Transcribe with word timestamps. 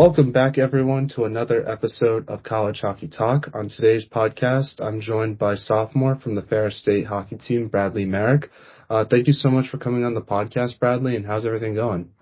Welcome 0.00 0.32
back, 0.32 0.56
everyone, 0.56 1.08
to 1.08 1.24
another 1.24 1.68
episode 1.68 2.26
of 2.30 2.42
College 2.42 2.80
Hockey 2.80 3.06
Talk. 3.06 3.50
On 3.52 3.68
today's 3.68 4.08
podcast, 4.08 4.80
I'm 4.80 5.02
joined 5.02 5.36
by 5.36 5.56
sophomore 5.56 6.16
from 6.16 6.34
the 6.34 6.40
Ferris 6.40 6.80
State 6.80 7.06
hockey 7.06 7.36
team, 7.36 7.68
Bradley 7.68 8.06
Marek. 8.06 8.48
Uh, 8.88 9.04
thank 9.04 9.26
you 9.26 9.34
so 9.34 9.50
much 9.50 9.68
for 9.68 9.76
coming 9.76 10.04
on 10.04 10.14
the 10.14 10.22
podcast, 10.22 10.78
Bradley, 10.78 11.16
and 11.16 11.26
how's 11.26 11.44
everything 11.44 11.74
going? 11.74 12.12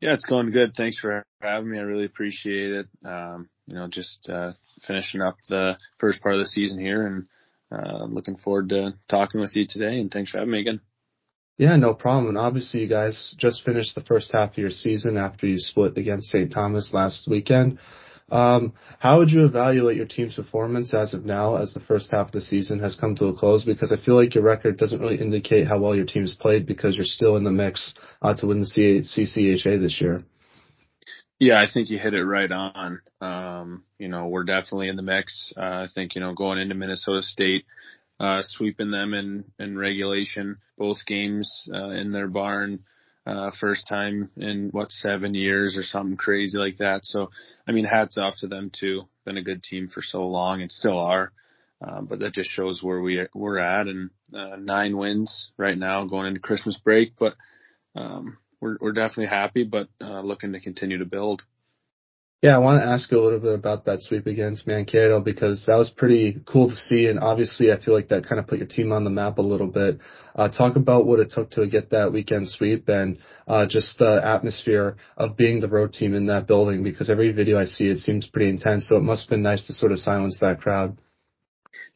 Yeah, 0.00 0.12
it's 0.14 0.24
going 0.24 0.50
good. 0.50 0.72
Thanks 0.76 0.98
for 0.98 1.22
having 1.40 1.70
me. 1.70 1.78
I 1.78 1.82
really 1.82 2.04
appreciate 2.04 2.72
it. 2.72 2.86
Um, 3.04 3.48
you 3.68 3.76
know, 3.76 3.86
just 3.86 4.28
uh, 4.28 4.50
finishing 4.88 5.20
up 5.20 5.36
the 5.48 5.78
first 6.00 6.20
part 6.20 6.34
of 6.34 6.40
the 6.40 6.46
season 6.46 6.80
here 6.80 7.06
and 7.06 7.26
uh, 7.70 8.06
looking 8.06 8.38
forward 8.38 8.70
to 8.70 8.94
talking 9.08 9.40
with 9.40 9.54
you 9.54 9.68
today. 9.68 10.00
And 10.00 10.10
thanks 10.10 10.32
for 10.32 10.38
having 10.38 10.50
me 10.50 10.62
again. 10.62 10.80
Yeah, 11.58 11.76
no 11.76 11.94
problem. 11.94 12.28
And 12.28 12.38
obviously, 12.38 12.80
you 12.80 12.88
guys 12.88 13.34
just 13.38 13.64
finished 13.64 13.94
the 13.94 14.02
first 14.02 14.30
half 14.32 14.52
of 14.52 14.58
your 14.58 14.70
season 14.70 15.16
after 15.16 15.46
you 15.46 15.58
split 15.58 15.96
against 15.96 16.28
St. 16.28 16.52
Thomas 16.52 16.92
last 16.92 17.26
weekend. 17.28 17.78
Um, 18.30 18.74
how 18.98 19.18
would 19.18 19.30
you 19.30 19.44
evaluate 19.44 19.96
your 19.96 20.06
team's 20.06 20.34
performance 20.34 20.92
as 20.92 21.14
of 21.14 21.24
now, 21.24 21.56
as 21.56 21.72
the 21.72 21.80
first 21.80 22.10
half 22.10 22.26
of 22.26 22.32
the 22.32 22.40
season 22.40 22.80
has 22.80 22.96
come 22.96 23.14
to 23.16 23.26
a 23.26 23.34
close? 23.34 23.64
Because 23.64 23.92
I 23.92 23.96
feel 24.04 24.16
like 24.16 24.34
your 24.34 24.44
record 24.44 24.76
doesn't 24.76 25.00
really 25.00 25.20
indicate 25.20 25.68
how 25.68 25.78
well 25.78 25.94
your 25.94 26.06
team's 26.06 26.34
played 26.34 26.66
because 26.66 26.96
you're 26.96 27.04
still 27.04 27.36
in 27.36 27.44
the 27.44 27.52
mix 27.52 27.94
uh, 28.20 28.34
to 28.34 28.46
win 28.48 28.60
the 28.60 28.66
C- 28.66 29.02
CCHA 29.02 29.80
this 29.80 30.00
year. 30.00 30.24
Yeah, 31.38 31.60
I 31.60 31.66
think 31.72 31.90
you 31.90 31.98
hit 31.98 32.14
it 32.14 32.24
right 32.24 32.50
on. 32.50 33.00
Um, 33.20 33.84
you 33.98 34.08
know, 34.08 34.26
we're 34.26 34.44
definitely 34.44 34.88
in 34.88 34.96
the 34.96 35.02
mix. 35.02 35.52
Uh, 35.56 35.60
I 35.60 35.86
think, 35.94 36.14
you 36.14 36.20
know, 36.20 36.34
going 36.34 36.58
into 36.58 36.74
Minnesota 36.74 37.22
State, 37.22 37.66
uh, 38.18 38.40
sweeping 38.42 38.90
them 38.90 39.14
in, 39.14 39.44
in 39.58 39.78
regulation, 39.78 40.56
both 40.78 41.04
games, 41.06 41.68
uh, 41.72 41.90
in 41.90 42.12
their 42.12 42.28
barn, 42.28 42.80
uh, 43.26 43.50
first 43.60 43.86
time 43.88 44.30
in 44.36 44.68
what 44.70 44.92
seven 44.92 45.34
years 45.34 45.76
or 45.76 45.82
something 45.82 46.16
crazy 46.16 46.56
like 46.58 46.76
that. 46.78 47.04
So, 47.04 47.30
I 47.66 47.72
mean, 47.72 47.84
hats 47.84 48.16
off 48.16 48.36
to 48.38 48.46
them 48.46 48.70
too. 48.72 49.02
Been 49.24 49.36
a 49.36 49.42
good 49.42 49.62
team 49.62 49.88
for 49.88 50.00
so 50.00 50.26
long 50.26 50.62
and 50.62 50.70
still 50.70 50.98
are. 50.98 51.32
Uh, 51.84 52.00
but 52.00 52.20
that 52.20 52.32
just 52.32 52.50
shows 52.50 52.82
where 52.82 53.02
we 53.02 53.26
we're 53.34 53.58
at 53.58 53.86
and 53.86 54.10
uh, 54.32 54.56
nine 54.56 54.96
wins 54.96 55.50
right 55.58 55.76
now 55.76 56.04
going 56.06 56.26
into 56.26 56.40
Christmas 56.40 56.78
break. 56.78 57.12
But 57.18 57.34
um, 57.94 58.38
we're 58.60 58.78
we're 58.80 58.92
definitely 58.92 59.26
happy, 59.26 59.64
but 59.64 59.88
uh, 60.00 60.20
looking 60.20 60.52
to 60.52 60.60
continue 60.60 60.98
to 60.98 61.04
build. 61.04 61.42
Yeah, 62.46 62.54
I 62.54 62.58
want 62.58 62.80
to 62.80 62.86
ask 62.86 63.10
you 63.10 63.18
a 63.18 63.24
little 63.24 63.40
bit 63.40 63.54
about 63.54 63.86
that 63.86 64.02
sweep 64.02 64.28
against 64.28 64.68
Mankato 64.68 65.20
because 65.20 65.66
that 65.66 65.74
was 65.74 65.90
pretty 65.90 66.40
cool 66.46 66.70
to 66.70 66.76
see, 66.76 67.08
and 67.08 67.18
obviously 67.18 67.72
I 67.72 67.80
feel 67.80 67.92
like 67.92 68.10
that 68.10 68.24
kind 68.24 68.38
of 68.38 68.46
put 68.46 68.58
your 68.58 68.68
team 68.68 68.92
on 68.92 69.02
the 69.02 69.10
map 69.10 69.38
a 69.38 69.42
little 69.42 69.66
bit. 69.66 69.98
Uh, 70.32 70.48
talk 70.48 70.76
about 70.76 71.06
what 71.06 71.18
it 71.18 71.32
took 71.32 71.50
to 71.50 71.66
get 71.66 71.90
that 71.90 72.12
weekend 72.12 72.48
sweep 72.48 72.88
and 72.88 73.18
uh, 73.48 73.66
just 73.66 73.98
the 73.98 74.20
atmosphere 74.24 74.94
of 75.16 75.36
being 75.36 75.58
the 75.58 75.66
road 75.66 75.92
team 75.92 76.14
in 76.14 76.26
that 76.26 76.46
building 76.46 76.84
because 76.84 77.10
every 77.10 77.32
video 77.32 77.58
I 77.58 77.64
see 77.64 77.88
it 77.88 77.98
seems 77.98 78.28
pretty 78.28 78.48
intense, 78.48 78.88
so 78.88 78.96
it 78.96 79.02
must 79.02 79.24
have 79.24 79.30
been 79.30 79.42
nice 79.42 79.66
to 79.66 79.72
sort 79.72 79.90
of 79.90 79.98
silence 79.98 80.38
that 80.40 80.60
crowd. 80.60 80.96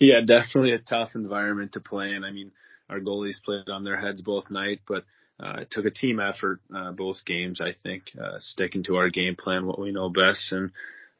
Yeah, 0.00 0.22
definitely 0.26 0.72
a 0.72 0.80
tough 0.80 1.10
environment 1.14 1.74
to 1.74 1.80
play 1.80 2.12
in. 2.12 2.24
I 2.24 2.32
mean, 2.32 2.50
our 2.88 2.98
goalies 2.98 3.40
played 3.40 3.68
on 3.68 3.84
their 3.84 4.00
heads 4.00 4.20
both 4.20 4.50
night, 4.50 4.80
but 4.88 5.04
uh, 5.42 5.60
it 5.60 5.70
took 5.70 5.86
a 5.86 5.90
team 5.90 6.20
effort, 6.20 6.60
uh, 6.74 6.92
both 6.92 7.24
games, 7.24 7.60
I 7.60 7.72
think, 7.72 8.04
uh, 8.20 8.38
sticking 8.38 8.82
to 8.84 8.96
our 8.96 9.08
game 9.08 9.36
plan, 9.36 9.66
what 9.66 9.78
we 9.78 9.90
know 9.90 10.10
best, 10.10 10.52
and 10.52 10.70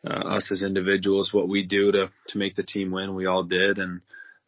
uh, 0.06 0.36
us 0.36 0.50
as 0.50 0.62
individuals, 0.62 1.32
what 1.32 1.48
we 1.48 1.64
do 1.64 1.92
to 1.92 2.10
to 2.28 2.38
make 2.38 2.54
the 2.54 2.62
team 2.62 2.90
win. 2.90 3.14
We 3.14 3.26
all 3.26 3.44
did 3.44 3.78
and 3.78 4.00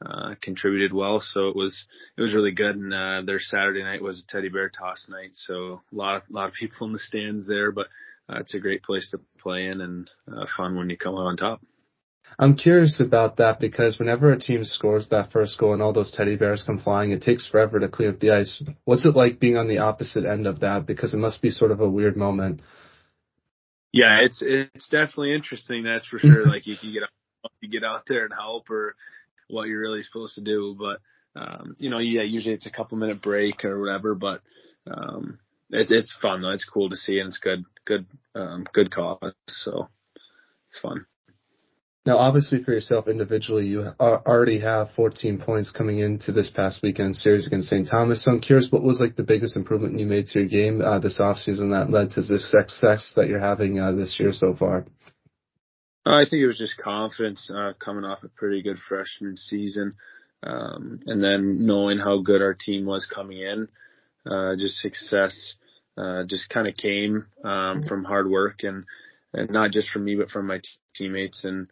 uh, 0.05 0.35
contributed 0.41 0.93
well, 0.93 1.21
so 1.21 1.49
it 1.49 1.57
was 1.57 1.87
it 2.17 2.21
was 2.21 2.35
really 2.35 2.53
good. 2.53 2.77
And 2.77 2.93
uh, 2.93 3.23
their 3.25 3.39
Saturday 3.39 3.83
night 3.83 4.03
was 4.03 4.23
a 4.23 4.33
teddy 4.33 4.49
bear 4.49 4.69
toss 4.69 5.07
night, 5.09 5.31
so 5.35 5.81
a 5.93 5.97
lot 5.97 6.17
of 6.17 6.23
a 6.31 6.33
lot 6.33 6.49
of 6.49 6.55
people 6.55 6.87
in 6.87 6.93
the 6.93 6.99
stands 6.99 7.47
there, 7.47 7.73
but 7.73 7.89
uh, 8.29 8.41
it's 8.41 8.55
a 8.55 8.59
great 8.59 8.83
place 8.83 9.11
to 9.11 9.21
play 9.41 9.67
in 9.67 9.81
and 9.81 10.11
uh, 10.31 10.47
fun 10.57 10.77
when 10.77 10.91
you 10.91 10.97
come 10.97 11.15
out 11.15 11.27
on 11.27 11.37
top. 11.37 11.61
I'm 12.39 12.57
curious 12.57 13.01
about 13.01 13.37
that 13.37 13.61
because 13.61 13.99
whenever 13.99 14.33
a 14.33 14.39
team 14.39 14.65
scores 14.65 15.09
that 15.09 15.33
first 15.33 15.59
goal 15.59 15.73
and 15.73 15.83
all 15.83 15.93
those 15.93 16.11
teddy 16.11 16.37
bears 16.37 16.65
come 16.65 16.79
flying, 16.79 17.11
it 17.13 17.23
takes 17.23 17.49
forever 17.49 17.79
to 17.79 17.89
clear 17.89 18.11
up 18.11 18.21
the 18.21 18.31
ice. 18.31 18.63
What's 18.85 19.05
it 19.05 19.17
like 19.17 19.39
being 19.39 19.57
on 19.57 19.69
the 19.69 19.79
opposite 19.79 20.25
end 20.25 20.47
of 20.47 20.61
that? 20.61 20.87
Because 20.87 21.15
it 21.15 21.19
must 21.19 21.43
be 21.43 21.51
sort 21.51 21.71
of 21.71 21.81
a 21.81 21.89
weird 21.89 22.17
moment. 22.17 22.61
Yeah, 23.93 24.21
it's 24.21 24.39
it's 24.41 24.89
definitely 24.89 25.35
interesting. 25.35 25.85
That's 25.85 26.07
for 26.07 26.19
sure. 26.19 26.47
like 26.49 26.67
you 26.67 26.77
get 26.77 27.03
out, 27.03 27.53
you 27.61 27.69
get 27.69 27.85
out 27.85 28.03
there 28.07 28.25
and 28.25 28.33
help 28.33 28.71
or 28.71 28.95
what 29.49 29.69
you're 29.69 29.81
really 29.81 30.03
supposed 30.03 30.35
to 30.37 30.41
do, 30.41 30.75
but 30.79 31.01
um, 31.35 31.77
you 31.79 31.91
know, 31.91 31.99
yeah, 31.99 32.23
usually 32.23 32.55
it's 32.55 32.67
a 32.67 32.73
couple 32.73 32.99
minute 32.99 33.23
break 33.23 33.65
or 33.65 33.81
whatever, 33.81 34.15
but 34.15 34.41
um, 34.91 35.39
it's 35.71 35.91
it's 35.91 36.17
fun 36.21 36.41
though. 36.41 36.51
It's 36.51 36.69
cool 36.69 36.91
to 36.91 36.97
see 36.97 37.19
and 37.19 37.29
it's 37.29 37.39
good 37.39 37.65
good 37.85 38.07
um, 38.35 38.67
good 38.73 38.91
cause. 38.91 39.33
So 39.49 39.89
it's 40.69 40.79
fun. 40.81 41.07
Now, 42.05 42.17
obviously 42.19 42.65
for 42.65 42.73
yourself 42.73 43.07
individually, 43.07 43.67
you 43.67 43.93
already 44.01 44.59
have 44.59 44.91
14 44.97 45.39
points 45.39 45.71
coming 45.71 46.01
into 46.01 46.33
this 46.33 46.51
past 46.51 46.83
weekend 46.83 47.15
series 47.15 47.47
against 47.47 47.69
St. 47.69 47.89
Thomas. 47.89 48.25
So 48.25 48.33
I'm 48.33 48.41
curious, 48.41 48.73
what 48.73 48.83
was 48.83 49.01
like 49.01 49.15
the 49.15 49.23
biggest 49.23 49.57
improvement 49.57 50.01
you 50.01 50.07
made 50.07 50.27
to 50.27 50.41
your 50.41 50.49
game 50.49 50.81
uh, 50.81 50.99
this 50.99 51.21
offseason 51.21 51.71
that 51.71 51.93
led 51.93 52.11
to 52.13 52.23
this 52.23 52.51
success 52.51 53.13
that 53.15 53.29
you're 53.29 53.39
having 53.39 53.79
uh, 53.79 53.93
this 53.93 54.19
year 54.19 54.33
so 54.33 54.57
far? 54.59 54.85
Uh, 56.05 56.17
I 56.17 56.25
think 56.29 56.43
it 56.43 56.47
was 56.49 56.59
just 56.59 56.77
confidence 56.77 57.49
uh, 57.55 57.75
coming 57.79 58.05
off 58.05 58.25
a 58.25 58.29
pretty 58.29 58.63
good 58.63 58.79
freshman 58.79 59.37
season, 59.37 59.93
um, 60.43 60.99
and 61.07 61.23
then 61.23 61.65
knowing 61.67 61.99
how 61.99 62.19
good 62.19 62.43
our 62.43 62.55
team 62.55 62.85
was 62.85 63.07
coming 63.07 63.39
in. 63.39 63.69
Uh, 64.29 64.57
just 64.57 64.79
success 64.79 65.55
uh, 65.97 66.25
just 66.25 66.49
kind 66.49 66.67
of 66.67 66.77
came 66.77 67.27
um, 67.45 67.83
from 67.85 68.05
hard 68.05 68.29
work 68.29 68.63
and 68.63 68.85
and 69.33 69.51
not 69.51 69.73
just 69.73 69.89
from 69.91 70.05
me 70.05 70.15
but 70.15 70.31
from 70.31 70.47
my 70.47 70.59
t- 70.59 70.69
teammates 70.95 71.45
and 71.45 71.69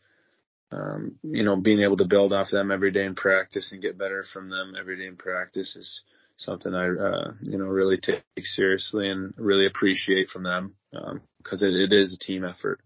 um, 0.72 1.16
you 1.22 1.42
know, 1.42 1.56
being 1.56 1.80
able 1.80 1.96
to 1.96 2.04
build 2.04 2.32
off 2.32 2.50
them 2.50 2.70
every 2.70 2.90
day 2.90 3.04
in 3.04 3.14
practice 3.14 3.72
and 3.72 3.82
get 3.82 3.98
better 3.98 4.24
from 4.32 4.50
them 4.50 4.74
every 4.78 4.96
day 4.96 5.06
in 5.06 5.16
practice 5.16 5.74
is 5.76 6.02
something 6.36 6.74
I, 6.74 6.86
uh, 6.86 7.32
you 7.42 7.58
know, 7.58 7.66
really 7.66 7.98
take 7.98 8.22
seriously 8.42 9.08
and 9.08 9.34
really 9.36 9.66
appreciate 9.66 10.28
from 10.28 10.44
them 10.44 10.74
because 11.42 11.62
um, 11.62 11.68
it, 11.68 11.74
it 11.74 11.92
is 11.92 12.14
a 12.14 12.24
team 12.24 12.44
effort. 12.44 12.80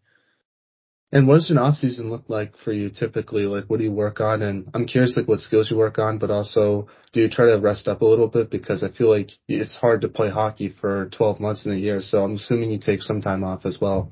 And 1.12 1.28
what 1.28 1.36
does 1.36 1.50
an 1.50 1.58
off 1.58 1.76
season 1.76 2.10
look 2.10 2.24
like 2.26 2.56
for 2.64 2.72
you 2.72 2.90
typically? 2.90 3.42
Like, 3.42 3.66
what 3.66 3.76
do 3.78 3.84
you 3.84 3.92
work 3.92 4.20
on? 4.20 4.42
And 4.42 4.68
I'm 4.74 4.84
curious, 4.84 5.16
like, 5.16 5.28
what 5.28 5.38
skills 5.38 5.70
you 5.70 5.76
work 5.76 5.96
on, 5.96 6.18
but 6.18 6.32
also, 6.32 6.88
do 7.12 7.20
you 7.20 7.28
try 7.28 7.46
to 7.46 7.60
rest 7.60 7.86
up 7.86 8.02
a 8.02 8.04
little 8.04 8.26
bit? 8.26 8.50
Because 8.50 8.82
I 8.82 8.90
feel 8.90 9.10
like 9.10 9.30
it's 9.46 9.76
hard 9.76 10.00
to 10.00 10.08
play 10.08 10.28
hockey 10.28 10.74
for 10.80 11.08
12 11.10 11.38
months 11.38 11.66
in 11.66 11.72
a 11.72 11.76
year. 11.76 12.02
So 12.02 12.24
I'm 12.24 12.34
assuming 12.34 12.72
you 12.72 12.80
take 12.80 13.02
some 13.02 13.22
time 13.22 13.44
off 13.44 13.64
as 13.64 13.78
well. 13.80 14.10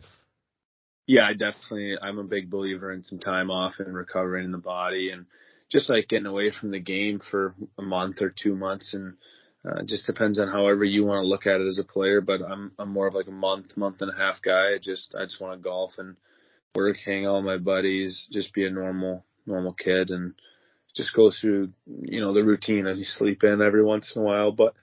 Yeah, 1.07 1.27
I 1.27 1.33
definitely, 1.33 1.97
I'm 2.01 2.19
a 2.19 2.25
big 2.25 2.49
believer 2.51 2.93
in 2.93 3.03
some 3.03 3.19
time 3.19 3.51
off 3.51 3.75
and 3.79 3.95
recovering 3.95 4.45
in 4.45 4.53
the 4.53 4.59
body 4.59 5.11
and 5.11 5.27
just 5.71 5.91
like 5.91 6.09
getting 6.09 6.27
away 6.27 6.51
from 6.51 6.71
the 6.71 6.79
game 6.81 7.19
for 7.31 7.55
a 7.79 7.83
month 7.83 8.21
or 8.23 8.31
two 8.31 8.55
months 8.55 8.95
and 8.95 9.15
uh, 9.65 9.83
just 9.85 10.07
depends 10.07 10.39
on 10.39 10.49
however 10.49 10.85
you 10.85 11.05
want 11.05 11.23
to 11.23 11.29
look 11.29 11.47
at 11.47 11.61
it 11.61 11.67
as 11.67 11.79
a 11.79 11.85
player. 11.85 12.21
But 12.21 12.43
I'm 12.43 12.73
I'm 12.79 12.91
more 12.93 13.07
of 13.07 13.15
like 13.15 13.29
a 13.29 13.33
month, 13.33 13.77
month 13.77 14.03
and 14.03 14.11
a 14.11 14.17
half 14.17 14.43
guy. 14.43 14.75
I 14.75 14.79
just 14.83 15.15
I 15.19 15.25
just 15.25 15.41
want 15.41 15.59
to 15.59 15.63
golf 15.63 15.93
and 15.99 16.17
work, 16.75 16.97
hang 17.05 17.27
out 17.27 17.37
with 17.37 17.45
my 17.45 17.59
buddies, 17.59 18.29
just 18.33 18.53
be 18.53 18.67
a 18.67 18.71
normal 18.71 19.25
normal 19.47 19.73
kid 19.73 20.11
and 20.11 20.35
just 20.95 21.15
go 21.15 21.31
through 21.31 21.73
you 21.87 22.21
know 22.21 22.33
the 22.33 22.45
routine 22.45 22.87
as 22.87 22.99
you 22.99 23.05
sleep 23.05 23.45
in 23.45 23.63
every 23.63 23.85
once 23.85 24.13
in 24.15 24.23
a 24.23 24.25
while. 24.25 24.53
But 24.53 24.75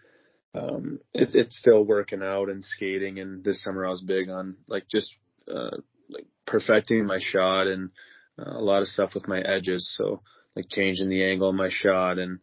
um, 0.56 1.00
it's 1.14 1.36
it's 1.36 1.58
still 1.60 1.84
working 1.84 2.24
out 2.24 2.50
and 2.50 2.64
skating. 2.64 3.20
And 3.20 3.44
this 3.44 3.62
summer 3.62 3.86
I 3.86 3.90
was 3.90 4.02
big 4.02 4.30
on 4.30 4.56
like 4.68 4.88
just 4.90 5.14
uh, 5.54 5.78
like 6.10 6.28
perfecting 6.46 7.06
my 7.06 7.20
shot 7.20 7.68
and 7.68 7.90
uh, 8.38 8.58
a 8.58 8.62
lot 8.62 8.82
of 8.82 8.88
stuff 8.88 9.14
with 9.14 9.28
my 9.28 9.40
edges. 9.40 9.94
So 9.98 10.22
like 10.56 10.66
changing 10.70 11.10
the 11.10 11.24
angle 11.24 11.50
of 11.50 11.56
my 11.56 11.70
shot 11.70 12.18
and 12.18 12.40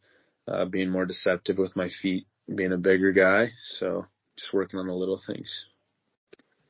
uh, 0.48 0.64
being 0.64 0.90
more 0.90 1.06
deceptive 1.06 1.58
with 1.58 1.76
my 1.76 1.88
feet, 2.02 2.26
being 2.52 2.72
a 2.72 2.78
bigger 2.78 3.12
guy. 3.12 3.50
So 3.78 4.06
just 4.36 4.52
working 4.52 4.78
on 4.78 4.86
the 4.86 4.94
little 4.94 5.20
things. 5.26 5.66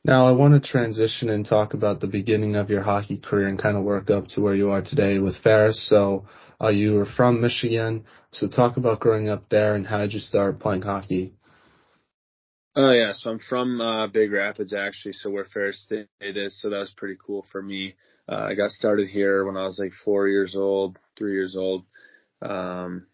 Now 0.04 0.28
I 0.28 0.32
want 0.32 0.54
to 0.54 0.60
transition 0.60 1.30
and 1.30 1.44
talk 1.44 1.74
about 1.74 2.00
the 2.00 2.06
beginning 2.06 2.54
of 2.54 2.70
your 2.70 2.82
hockey 2.82 3.16
career 3.16 3.48
and 3.48 3.58
kind 3.58 3.76
of 3.76 3.82
work 3.82 4.08
up 4.08 4.28
to 4.28 4.40
where 4.40 4.54
you 4.54 4.70
are 4.70 4.80
today 4.80 5.18
with 5.18 5.36
Ferris. 5.38 5.88
So 5.88 6.26
uh, 6.60 6.68
you 6.68 6.94
were 6.94 7.06
from 7.06 7.40
Michigan. 7.40 8.04
So 8.30 8.46
talk 8.46 8.76
about 8.76 9.00
growing 9.00 9.28
up 9.28 9.48
there 9.48 9.74
and 9.74 9.84
how 9.84 9.98
did 9.98 10.12
you 10.12 10.20
start 10.20 10.60
playing 10.60 10.82
hockey? 10.82 11.34
Oh 12.78 12.90
yeah, 12.92 13.12
so 13.14 13.30
I'm 13.30 13.38
from 13.38 13.80
uh, 13.80 14.06
Big 14.08 14.30
Rapids 14.30 14.74
actually, 14.74 15.14
so 15.14 15.30
where 15.30 15.46
Ferris 15.46 15.82
State 15.82 16.08
is, 16.20 16.60
so 16.60 16.68
that 16.68 16.78
was 16.78 16.92
pretty 16.94 17.16
cool 17.24 17.44
for 17.50 17.62
me. 17.62 17.94
Uh, 18.28 18.48
I 18.50 18.54
got 18.54 18.70
started 18.70 19.08
here 19.08 19.46
when 19.46 19.56
I 19.56 19.64
was 19.64 19.78
like 19.82 19.92
four 20.04 20.28
years 20.28 20.54
old, 20.54 20.98
three 21.16 21.32
years 21.32 21.56
old. 21.56 21.84
Um, 22.42 23.06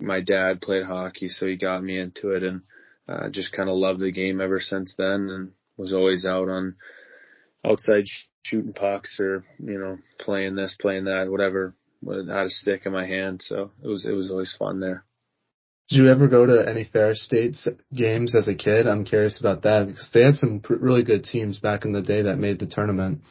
my 0.00 0.22
dad 0.22 0.62
played 0.62 0.86
hockey, 0.86 1.28
so 1.28 1.46
he 1.46 1.56
got 1.56 1.84
me 1.84 1.98
into 1.98 2.30
it, 2.30 2.42
and 2.42 2.62
uh, 3.08 3.28
just 3.28 3.52
kind 3.52 3.68
of 3.68 3.76
loved 3.76 4.00
the 4.00 4.10
game 4.10 4.40
ever 4.40 4.58
since 4.58 4.94
then, 4.96 5.28
and 5.28 5.50
was 5.76 5.92
always 5.92 6.24
out 6.24 6.48
on 6.48 6.76
outside 7.62 8.04
sh- 8.06 8.24
shooting 8.42 8.72
pucks 8.72 9.18
or 9.20 9.44
you 9.58 9.78
know 9.78 9.98
playing 10.18 10.54
this, 10.54 10.74
playing 10.80 11.04
that, 11.04 11.30
whatever. 11.30 11.74
Had 12.06 12.46
a 12.46 12.48
stick 12.48 12.86
in 12.86 12.92
my 12.92 13.04
hand, 13.04 13.42
so 13.42 13.72
it 13.84 13.88
was 13.88 14.06
it 14.06 14.12
was 14.12 14.30
always 14.30 14.56
fun 14.58 14.80
there. 14.80 15.04
Did 15.90 15.98
you 15.98 16.08
ever 16.08 16.28
go 16.28 16.46
to 16.46 16.68
any 16.68 16.84
Ferris 16.84 17.24
State 17.24 17.56
games 17.92 18.36
as 18.36 18.46
a 18.46 18.54
kid? 18.54 18.86
I'm 18.86 19.04
curious 19.04 19.40
about 19.40 19.62
that 19.62 19.88
because 19.88 20.08
they 20.14 20.22
had 20.22 20.36
some 20.36 20.62
really 20.68 21.02
good 21.02 21.24
teams 21.24 21.58
back 21.58 21.84
in 21.84 21.90
the 21.92 22.00
day 22.00 22.22
that 22.22 22.38
made 22.38 22.60
the 22.60 22.66
tournament. 22.66 23.22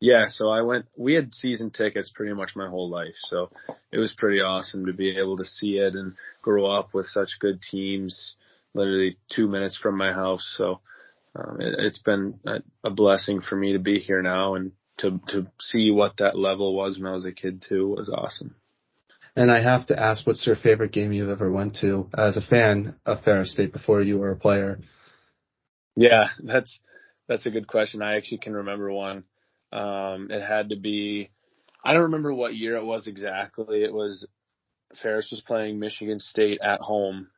Yeah, 0.00 0.24
so 0.26 0.48
I 0.48 0.62
went. 0.62 0.86
We 0.96 1.14
had 1.14 1.34
season 1.34 1.70
tickets 1.70 2.10
pretty 2.14 2.32
much 2.32 2.56
my 2.56 2.68
whole 2.68 2.88
life, 2.88 3.14
so 3.14 3.50
it 3.92 3.98
was 3.98 4.14
pretty 4.16 4.40
awesome 4.40 4.86
to 4.86 4.94
be 4.94 5.18
able 5.18 5.36
to 5.36 5.44
see 5.44 5.76
it 5.76 5.94
and 5.94 6.14
grow 6.40 6.64
up 6.64 6.94
with 6.94 7.06
such 7.06 7.38
good 7.40 7.60
teams, 7.60 8.36
literally 8.72 9.18
two 9.30 9.46
minutes 9.46 9.76
from 9.76 9.98
my 9.98 10.12
house. 10.12 10.54
So 10.56 10.80
um, 11.34 11.58
it, 11.60 11.78
has 11.78 11.98
been 11.98 12.40
a, 12.46 12.62
a 12.84 12.90
blessing 12.90 13.42
for 13.42 13.56
me 13.56 13.74
to 13.74 13.78
be 13.78 13.98
here 13.98 14.22
now 14.22 14.54
and 14.54 14.72
to 14.98 15.20
to 15.28 15.46
see 15.60 15.90
what 15.90 16.16
that 16.18 16.38
level 16.38 16.74
was 16.74 16.98
when 16.98 17.06
I 17.06 17.14
was 17.14 17.26
a 17.26 17.32
kid 17.32 17.64
too 17.68 17.88
was 17.88 18.08
awesome. 18.08 18.54
And 19.36 19.50
I 19.50 19.60
have 19.62 19.86
to 19.88 20.00
ask, 20.00 20.26
what's 20.26 20.46
your 20.46 20.56
favorite 20.56 20.92
game 20.92 21.12
you've 21.12 21.28
ever 21.28 21.52
went 21.52 21.76
to 21.82 22.08
as 22.16 22.38
a 22.38 22.40
fan 22.40 22.94
of 23.04 23.22
Ferris 23.22 23.52
State 23.52 23.72
before 23.72 24.00
you 24.00 24.18
were 24.18 24.30
a 24.30 24.36
player? 24.36 24.80
Yeah, 25.94 26.28
that's 26.42 26.80
that's 27.28 27.44
a 27.46 27.50
good 27.50 27.66
question. 27.68 28.02
I 28.02 28.16
actually 28.16 28.38
can 28.38 28.54
remember 28.54 28.90
one. 28.90 29.24
Um, 29.72 30.28
it 30.30 30.42
had 30.42 30.70
to 30.70 30.76
be, 30.76 31.30
I 31.84 31.92
don't 31.92 32.04
remember 32.04 32.32
what 32.32 32.54
year 32.54 32.76
it 32.76 32.84
was 32.84 33.06
exactly. 33.06 33.82
It 33.82 33.92
was 33.92 34.26
Ferris 35.02 35.30
was 35.30 35.42
playing 35.42 35.78
Michigan 35.78 36.18
State 36.18 36.60
at 36.62 36.80
home. 36.80 37.28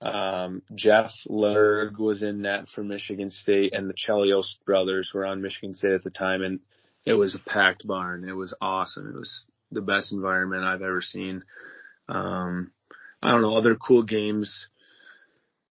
Um, 0.00 0.62
Jeff 0.74 1.10
Lerg 1.28 1.98
was 1.98 2.22
in 2.22 2.42
net 2.42 2.66
for 2.74 2.82
Michigan 2.82 3.30
State, 3.30 3.72
and 3.72 3.88
the 3.88 3.94
Chelios 3.94 4.46
brothers 4.64 5.10
were 5.14 5.24
on 5.24 5.42
Michigan 5.42 5.74
State 5.74 5.92
at 5.92 6.04
the 6.04 6.10
time, 6.10 6.42
and 6.42 6.60
it 7.04 7.14
was 7.14 7.34
a 7.34 7.38
packed 7.38 7.86
barn. 7.86 8.28
It 8.28 8.32
was 8.32 8.54
awesome. 8.60 9.06
It 9.08 9.16
was 9.16 9.44
the 9.70 9.80
best 9.80 10.12
environment 10.12 10.64
I've 10.64 10.82
ever 10.82 11.02
seen. 11.02 11.42
Um, 12.08 12.72
I 13.22 13.30
don't 13.30 13.42
know 13.42 13.56
other 13.56 13.74
cool 13.74 14.02
games. 14.02 14.68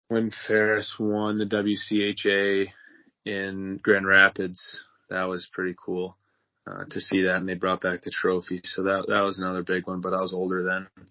When 0.08 0.32
Ferris 0.48 0.96
won 1.00 1.38
the 1.38 1.46
WCHA 1.46 2.68
in 3.26 3.80
Grand 3.82 4.06
Rapids, 4.06 4.80
that 5.10 5.24
was 5.24 5.50
pretty 5.54 5.76
cool 5.84 6.18
uh, 6.68 6.84
to 6.90 7.00
see 7.00 7.24
that, 7.24 7.38
and 7.38 7.48
they 7.48 7.54
brought 7.54 7.82
back 7.82 8.02
the 8.02 8.12
trophy. 8.12 8.62
So 8.64 8.84
that 8.84 9.06
that 9.08 9.22
was 9.22 9.40
another 9.40 9.64
big 9.64 9.88
one. 9.88 10.02
But 10.02 10.14
I 10.14 10.22
was 10.22 10.34
older 10.34 10.64
then. 10.64 11.08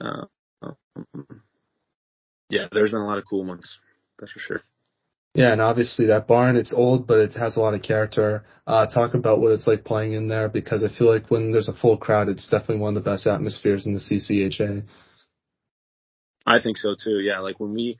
Uh, 0.00 0.24
um, 0.62 1.42
yeah, 2.48 2.66
there's 2.72 2.90
been 2.90 3.00
a 3.00 3.06
lot 3.06 3.18
of 3.18 3.24
cool 3.28 3.44
ones. 3.44 3.78
That's 4.18 4.32
for 4.32 4.40
sure. 4.40 4.62
Yeah, 5.34 5.52
and 5.52 5.60
obviously 5.60 6.06
that 6.06 6.26
barn, 6.26 6.56
it's 6.56 6.72
old, 6.72 7.06
but 7.06 7.18
it 7.18 7.34
has 7.34 7.56
a 7.56 7.60
lot 7.60 7.74
of 7.74 7.82
character. 7.82 8.44
Uh, 8.66 8.86
talk 8.86 9.14
about 9.14 9.40
what 9.40 9.52
it's 9.52 9.66
like 9.66 9.84
playing 9.84 10.14
in 10.14 10.26
there 10.26 10.48
because 10.48 10.82
I 10.82 10.88
feel 10.88 11.08
like 11.08 11.30
when 11.30 11.52
there's 11.52 11.68
a 11.68 11.76
full 11.76 11.96
crowd, 11.96 12.28
it's 12.28 12.48
definitely 12.48 12.78
one 12.78 12.96
of 12.96 13.04
the 13.04 13.10
best 13.10 13.28
atmospheres 13.28 13.86
in 13.86 13.94
the 13.94 14.00
CCHA. 14.00 14.82
I 16.46 16.60
think 16.60 16.78
so 16.78 16.96
too. 17.00 17.20
Yeah, 17.20 17.38
like 17.40 17.60
when 17.60 17.74
we 17.74 17.96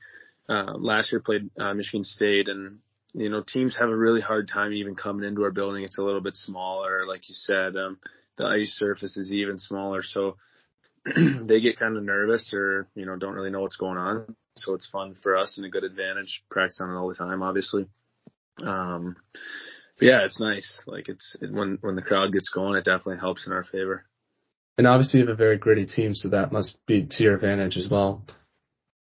uh, 0.49 0.73
last 0.77 1.13
year 1.13 1.21
played 1.21 1.49
uh, 1.57 1.73
Michigan 1.73 2.03
State, 2.03 2.49
and 2.49 2.79
you 3.13 3.29
know 3.29 3.43
teams 3.47 3.77
have 3.77 3.89
a 3.89 3.95
really 3.95 4.21
hard 4.21 4.49
time 4.49 4.73
even 4.73 4.95
coming 4.95 5.25
into 5.25 5.43
our 5.43 5.51
building. 5.51 5.85
It's 5.85 5.97
a 5.97 6.01
little 6.01 6.21
bit 6.21 6.35
smaller, 6.35 7.05
like 7.07 7.29
you 7.29 7.35
said. 7.35 7.77
Um, 7.77 7.99
the 8.37 8.45
ice 8.45 8.73
surface 8.73 9.15
is 9.15 9.31
even 9.31 9.57
smaller, 9.57 10.01
so 10.03 10.35
they 11.05 11.61
get 11.61 11.79
kind 11.79 11.95
of 11.95 12.03
nervous 12.03 12.51
or 12.53 12.89
you 12.93 13.05
know 13.05 13.15
don't 13.15 13.35
really 13.35 13.51
know 13.51 13.61
what's 13.61 13.77
going 13.77 13.97
on 13.97 14.35
so 14.55 14.73
it's 14.73 14.89
fun 14.89 15.15
for 15.21 15.37
us 15.37 15.57
and 15.57 15.65
a 15.65 15.69
good 15.69 15.83
advantage. 15.83 16.43
Practice 16.49 16.79
on 16.81 16.89
it 16.89 16.97
all 16.97 17.09
the 17.09 17.15
time, 17.15 17.41
obviously. 17.43 17.87
Um, 18.61 19.15
but 19.97 20.05
yeah, 20.05 20.25
it's 20.25 20.39
nice. 20.39 20.81
Like 20.87 21.09
it's 21.09 21.37
it, 21.41 21.51
when 21.51 21.77
when 21.81 21.95
the 21.95 22.01
crowd 22.01 22.31
gets 22.31 22.49
going, 22.49 22.75
it 22.75 22.85
definitely 22.85 23.19
helps 23.19 23.47
in 23.47 23.53
our 23.53 23.63
favor. 23.63 24.05
And 24.77 24.87
obviously, 24.87 25.19
you 25.19 25.27
have 25.27 25.33
a 25.33 25.37
very 25.37 25.57
gritty 25.57 25.85
team, 25.85 26.15
so 26.15 26.29
that 26.29 26.51
must 26.51 26.77
be 26.87 27.05
to 27.05 27.23
your 27.23 27.35
advantage 27.35 27.77
as 27.77 27.87
well. 27.89 28.23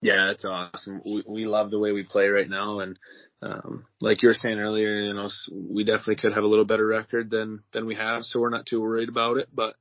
Yeah, 0.00 0.26
that's 0.28 0.44
awesome. 0.44 1.02
We 1.04 1.24
we 1.26 1.44
love 1.44 1.70
the 1.70 1.78
way 1.78 1.92
we 1.92 2.04
play 2.04 2.28
right 2.28 2.48
now, 2.48 2.80
and 2.80 2.98
um, 3.42 3.84
like 4.00 4.22
you 4.22 4.28
were 4.28 4.34
saying 4.34 4.58
earlier, 4.58 4.94
you 5.00 5.12
know, 5.12 5.28
we 5.52 5.84
definitely 5.84 6.16
could 6.16 6.32
have 6.32 6.44
a 6.44 6.48
little 6.48 6.64
better 6.64 6.86
record 6.86 7.30
than 7.30 7.62
than 7.72 7.86
we 7.86 7.96
have, 7.96 8.24
so 8.24 8.40
we're 8.40 8.50
not 8.50 8.66
too 8.66 8.80
worried 8.80 9.08
about 9.08 9.38
it. 9.38 9.48
But 9.52 9.74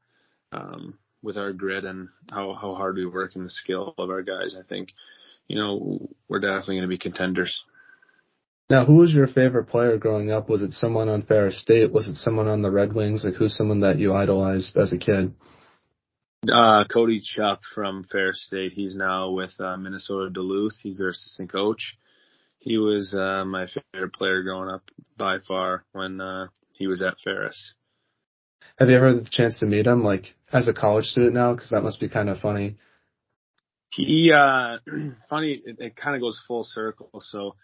um, 0.52 0.98
with 1.22 1.38
our 1.38 1.54
grit 1.54 1.86
and 1.86 2.10
how 2.30 2.54
how 2.54 2.76
hard 2.76 2.96
we 2.96 3.06
work 3.06 3.36
and 3.36 3.46
the 3.46 3.50
skill 3.50 3.94
of 3.98 4.10
our 4.10 4.24
guys, 4.24 4.56
I 4.60 4.68
think 4.68 4.94
you 5.48 5.58
know, 5.58 6.10
we're 6.28 6.40
definitely 6.40 6.76
going 6.76 6.82
to 6.84 6.88
be 6.88 6.98
contenders. 6.98 7.64
Now, 8.70 8.86
who 8.86 8.96
was 8.96 9.14
your 9.14 9.28
favorite 9.28 9.70
player 9.70 9.98
growing 9.98 10.30
up? 10.30 10.50
Was 10.50 10.62
it 10.62 10.74
someone 10.74 11.08
on 11.08 11.22
Ferris 11.22 11.62
State? 11.62 11.92
Was 11.92 12.08
it 12.08 12.18
someone 12.18 12.48
on 12.48 12.62
the 12.62 12.72
Red 12.72 12.94
Wings? 12.94 13.24
Like, 13.24 13.36
who's 13.36 13.56
someone 13.56 13.80
that 13.80 13.98
you 13.98 14.14
idolized 14.14 14.76
as 14.76 14.92
a 14.92 14.98
kid? 14.98 15.34
Uh, 16.52 16.84
Cody 16.92 17.22
Chupp 17.22 17.60
from 17.74 18.04
Ferris 18.04 18.46
State. 18.46 18.74
He's 18.74 18.96
now 18.96 19.32
with 19.32 19.52
uh, 19.60 19.78
Minnesota 19.78 20.30
Duluth. 20.30 20.76
He's 20.82 20.98
their 20.98 21.10
assistant 21.10 21.52
coach. 21.52 21.98
He 22.60 22.78
was 22.78 23.14
uh, 23.14 23.46
my 23.46 23.68
favorite 23.94 24.14
player 24.14 24.44
growing 24.44 24.70
up 24.70 24.84
by 25.18 25.38
far 25.48 25.86
when 25.94 26.20
uh, 26.20 26.48
he 26.74 26.88
was 26.88 27.02
at 27.02 27.16
Ferris. 27.24 27.74
Have 28.78 28.90
you 28.90 28.98
ever 28.98 29.10
had 29.14 29.26
the 29.26 29.30
chance 29.30 29.60
to 29.60 29.66
meet 29.66 29.88
him, 29.88 30.04
like 30.04 30.36
as 30.52 30.68
a 30.68 30.74
college 30.74 31.06
student 31.06 31.34
now? 31.34 31.54
Because 31.54 31.70
that 31.70 31.84
must 31.84 32.00
be 32.00 32.10
kind 32.10 32.30
of 32.30 32.40
funny 32.40 32.78
he 33.90 34.32
uh 34.34 34.78
funny 35.30 35.62
it, 35.66 35.78
it 35.80 35.96
kind 35.96 36.16
of 36.16 36.22
goes 36.22 36.42
full 36.48 36.64
circle 36.64 37.10
so 37.22 37.56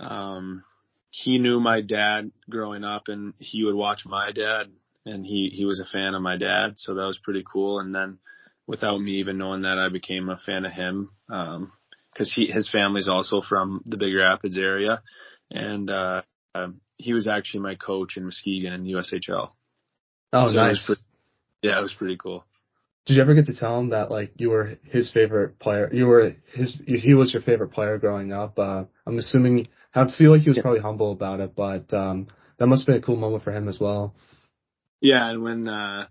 um 0.00 0.64
he 1.10 1.38
knew 1.38 1.60
my 1.60 1.80
dad 1.80 2.30
growing 2.48 2.84
up 2.84 3.04
and 3.08 3.34
he 3.38 3.64
would 3.64 3.74
watch 3.74 4.02
my 4.04 4.32
dad 4.32 4.66
and 5.04 5.24
he 5.24 5.50
he 5.52 5.64
was 5.64 5.80
a 5.80 5.90
fan 5.92 6.14
of 6.14 6.22
my 6.22 6.36
dad 6.36 6.74
so 6.76 6.94
that 6.94 7.06
was 7.06 7.18
pretty 7.22 7.44
cool 7.50 7.80
and 7.80 7.94
then 7.94 8.18
without 8.66 8.98
me 8.98 9.12
even 9.12 9.38
knowing 9.38 9.62
that 9.62 9.78
I 9.78 9.88
became 9.88 10.28
a 10.28 10.36
fan 10.36 10.64
of 10.64 10.72
him 10.72 11.10
um 11.30 11.72
cuz 12.16 12.32
he 12.34 12.46
his 12.46 12.68
family's 12.70 13.08
also 13.08 13.40
from 13.40 13.82
the 13.86 13.96
Big 13.96 14.14
Rapids 14.14 14.56
area 14.56 15.02
and 15.50 15.90
uh 15.90 16.22
he 16.96 17.12
was 17.12 17.28
actually 17.28 17.60
my 17.60 17.74
coach 17.74 18.16
in 18.16 18.24
Muskegon 18.24 18.72
in 18.72 18.84
USHL. 18.84 19.50
Oh, 20.32 20.48
so 20.48 20.54
nice. 20.54 20.82
It 20.82 20.86
pretty, 20.86 21.02
yeah, 21.62 21.78
it 21.78 21.82
was 21.82 21.94
pretty 21.94 22.16
cool. 22.16 22.44
Did 23.06 23.14
you 23.14 23.22
ever 23.22 23.34
get 23.34 23.46
to 23.46 23.54
tell 23.54 23.78
him 23.78 23.90
that 23.90 24.10
like 24.10 24.32
you 24.36 24.50
were 24.50 24.78
his 24.82 25.10
favorite 25.10 25.60
player? 25.60 25.88
You 25.92 26.06
were 26.06 26.34
his. 26.52 26.76
He 26.86 27.14
was 27.14 27.32
your 27.32 27.42
favorite 27.42 27.68
player 27.68 27.98
growing 27.98 28.32
up. 28.32 28.58
Uh, 28.58 28.84
I'm 29.06 29.18
assuming. 29.18 29.68
I 29.94 30.10
feel 30.10 30.32
like 30.32 30.42
he 30.42 30.50
was 30.50 30.58
probably 30.58 30.80
humble 30.80 31.12
about 31.12 31.40
it, 31.40 31.54
but 31.56 31.94
um, 31.94 32.26
that 32.58 32.66
must 32.66 32.82
have 32.82 32.86
been 32.88 33.02
a 33.02 33.06
cool 33.06 33.16
moment 33.16 33.44
for 33.44 33.52
him 33.52 33.68
as 33.68 33.80
well. 33.80 34.14
Yeah, 35.00 35.30
and 35.30 35.42
when 35.42 35.68
uh, 35.68 36.06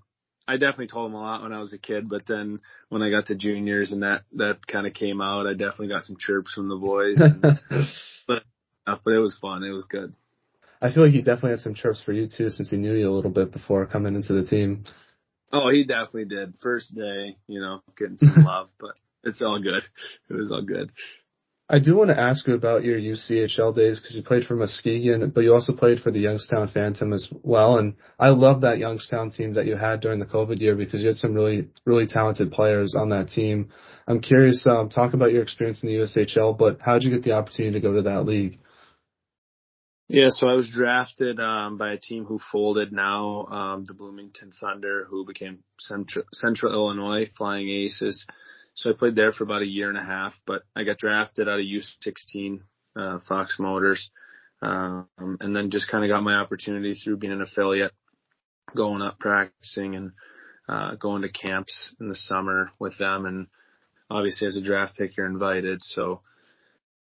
I 0.48 0.54
definitely 0.54 0.88
told 0.88 1.12
him 1.12 1.16
a 1.16 1.22
lot 1.22 1.44
when 1.44 1.54
I 1.54 1.60
was 1.60 1.74
a 1.74 1.78
kid, 1.78 2.08
but 2.08 2.26
then 2.28 2.62
when 2.90 3.02
I 3.02 3.10
got 3.10 3.28
to 3.28 3.36
juniors 3.36 3.92
and 3.92 4.04
that 4.04 4.24
that 4.38 4.66
kind 4.66 4.88
of 4.88 4.94
came 4.94 5.22
out, 5.22 5.48
I 5.48 5.52
definitely 5.52 5.90
got 5.90 6.04
some 6.04 6.18
chirps 6.18 6.54
from 6.54 6.70
the 6.70 6.78
boys. 6.78 7.20
And, 7.20 7.42
but 8.28 8.44
uh, 8.88 8.98
but 9.04 9.14
it 9.14 9.20
was 9.20 9.38
fun. 9.40 9.64
It 9.64 9.72
was 9.72 9.86
good. 9.86 10.14
I 10.82 10.94
feel 10.94 11.04
like 11.04 11.14
he 11.14 11.22
definitely 11.22 11.52
had 11.52 11.60
some 11.60 11.74
chirps 11.74 12.02
for 12.02 12.14
you 12.14 12.28
too, 12.28 12.50
since 12.52 12.70
he 12.70 12.78
knew 12.78 12.94
you 12.94 13.10
a 13.10 13.14
little 13.14 13.32
bit 13.32 13.52
before 13.52 13.86
coming 13.86 14.16
into 14.16 14.34
the 14.34 14.46
team. 14.46 14.86
Oh, 15.52 15.70
he 15.70 15.86
definitely 15.86 16.26
did. 16.26 16.56
First 16.62 16.96
day, 16.96 17.38
you 17.48 17.60
know, 17.60 17.82
getting 17.98 18.18
some 18.18 18.44
love, 18.46 18.70
but 18.80 18.96
it's 19.24 19.42
all 19.42 19.62
good. 19.62 19.84
It 20.30 20.34
was 20.34 20.52
all 20.52 20.62
good. 20.62 20.92
I 21.68 21.80
do 21.80 21.96
want 21.96 22.12
to 22.12 22.20
ask 22.20 22.48
you 22.48 22.54
about 22.54 22.84
your 22.84 23.00
USHL 23.00 23.76
days 23.76 24.00
because 24.00 24.16
you 24.16 24.22
played 24.22 24.46
for 24.46 24.56
Muskegon, 24.56 25.32
but 25.32 25.42
you 25.42 25.52
also 25.52 25.74
played 25.74 26.00
for 26.00 26.12
the 26.12 26.20
Youngstown 26.20 26.70
Phantom 26.72 27.12
as 27.12 27.28
well. 27.42 27.80
And 27.80 27.96
I 28.20 28.30
love 28.30 28.62
that 28.62 28.78
Youngstown 28.78 29.32
team 29.32 29.56
that 29.56 29.66
you 29.66 29.76
had 29.76 30.00
during 30.00 30.20
the 30.20 30.28
COVID 30.28 30.60
year 30.60 30.76
because 30.76 31.02
you 31.02 31.08
had 31.08 31.18
some 31.18 31.34
really, 31.34 31.70
really 31.84 32.06
talented 32.06 32.52
players 32.52 32.94
on 32.96 33.10
that 33.10 33.30
team. 33.30 33.72
I'm 34.08 34.22
curious, 34.22 34.68
um, 34.68 34.90
talk 34.90 35.16
about 35.16 35.32
your 35.32 35.42
experience 35.42 35.82
in 35.82 35.90
the 35.90 35.96
USHL, 35.96 36.56
but 36.56 36.80
how 36.82 37.00
did 37.00 37.04
you 37.06 37.12
get 37.12 37.24
the 37.24 37.32
opportunity 37.32 37.74
to 37.74 37.82
go 37.82 37.94
to 37.94 38.04
that 38.04 38.26
league? 38.26 38.60
Yeah, 40.08 40.28
so 40.30 40.48
I 40.48 40.54
was 40.54 40.70
drafted 40.70 41.40
um, 41.40 41.78
by 41.78 41.94
a 41.94 41.98
team 41.98 42.26
who 42.26 42.38
folded 42.52 42.94
now, 42.94 43.46
um, 43.48 43.86
the 43.86 43.96
Bloomington 43.96 44.52
Thunder, 44.52 45.08
who 45.10 45.26
became 45.26 45.64
Central, 45.80 46.26
Central 46.32 46.74
Illinois 46.74 47.28
Flying 47.36 47.70
Aces. 47.70 48.26
So 48.76 48.92
I 48.92 48.94
played 48.94 49.16
there 49.16 49.32
for 49.32 49.46
about 49.46 49.64
a 49.64 49.68
year 49.68 49.90
and 49.90 49.98
a 49.98 50.04
half, 50.04 50.36
but 50.46 50.62
I 50.76 50.84
got 50.84 51.00
drafted 51.00 51.50
out 51.50 51.60
of 51.60 51.66
U16 51.66 52.60
uh, 52.96 53.18
Fox 53.28 53.58
Motors, 53.58 54.12
um, 54.62 55.08
and 55.18 55.56
then 55.56 55.72
just 55.72 55.90
kind 55.90 56.04
of 56.04 56.10
got 56.10 56.24
my 56.24 56.36
opportunity 56.36 56.94
through 56.94 57.18
being 57.18 57.34
an 57.34 57.42
affiliate, 57.42 57.94
going 58.76 59.02
up 59.02 59.18
practicing 59.18 59.96
and 59.96 60.12
uh, 60.70 60.96
going 60.96 61.24
to 61.24 61.30
camps 61.30 61.94
in 62.00 62.10
the 62.10 62.16
summer 62.16 62.70
with 62.78 62.96
them. 63.00 63.26
And 63.26 63.48
obviously, 64.12 64.48
as 64.48 64.56
a 64.58 64.62
draft 64.62 64.98
pick, 64.98 65.18
you're 65.18 65.26
invited. 65.26 65.82
So 65.82 66.22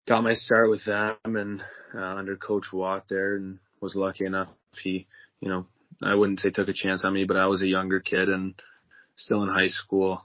got 0.09 0.25
my 0.25 0.35
start 0.35 0.71
with 0.71 0.85
them 0.85 1.17
and 1.25 1.63
uh, 1.95 2.17
under 2.17 2.37
Coach 2.37 2.67
Watt 2.73 3.05
there, 3.09 3.37
and 3.37 3.59
was 3.81 3.95
lucky 3.95 4.25
enough 4.27 4.49
he, 4.83 5.07
you 5.41 5.49
know, 5.49 5.67
I 6.03 6.15
wouldn't 6.15 6.41
say 6.41 6.51
took 6.51 6.69
a 6.69 6.73
chance 6.73 7.05
on 7.05 7.13
me, 7.13 7.25
but 7.25 7.37
I 7.37 7.47
was 7.47 7.63
a 7.63 7.67
younger 7.67 8.01
kid 8.01 8.29
and 8.29 8.55
still 9.17 9.43
in 9.43 9.49
high 9.49 9.69
school. 9.69 10.25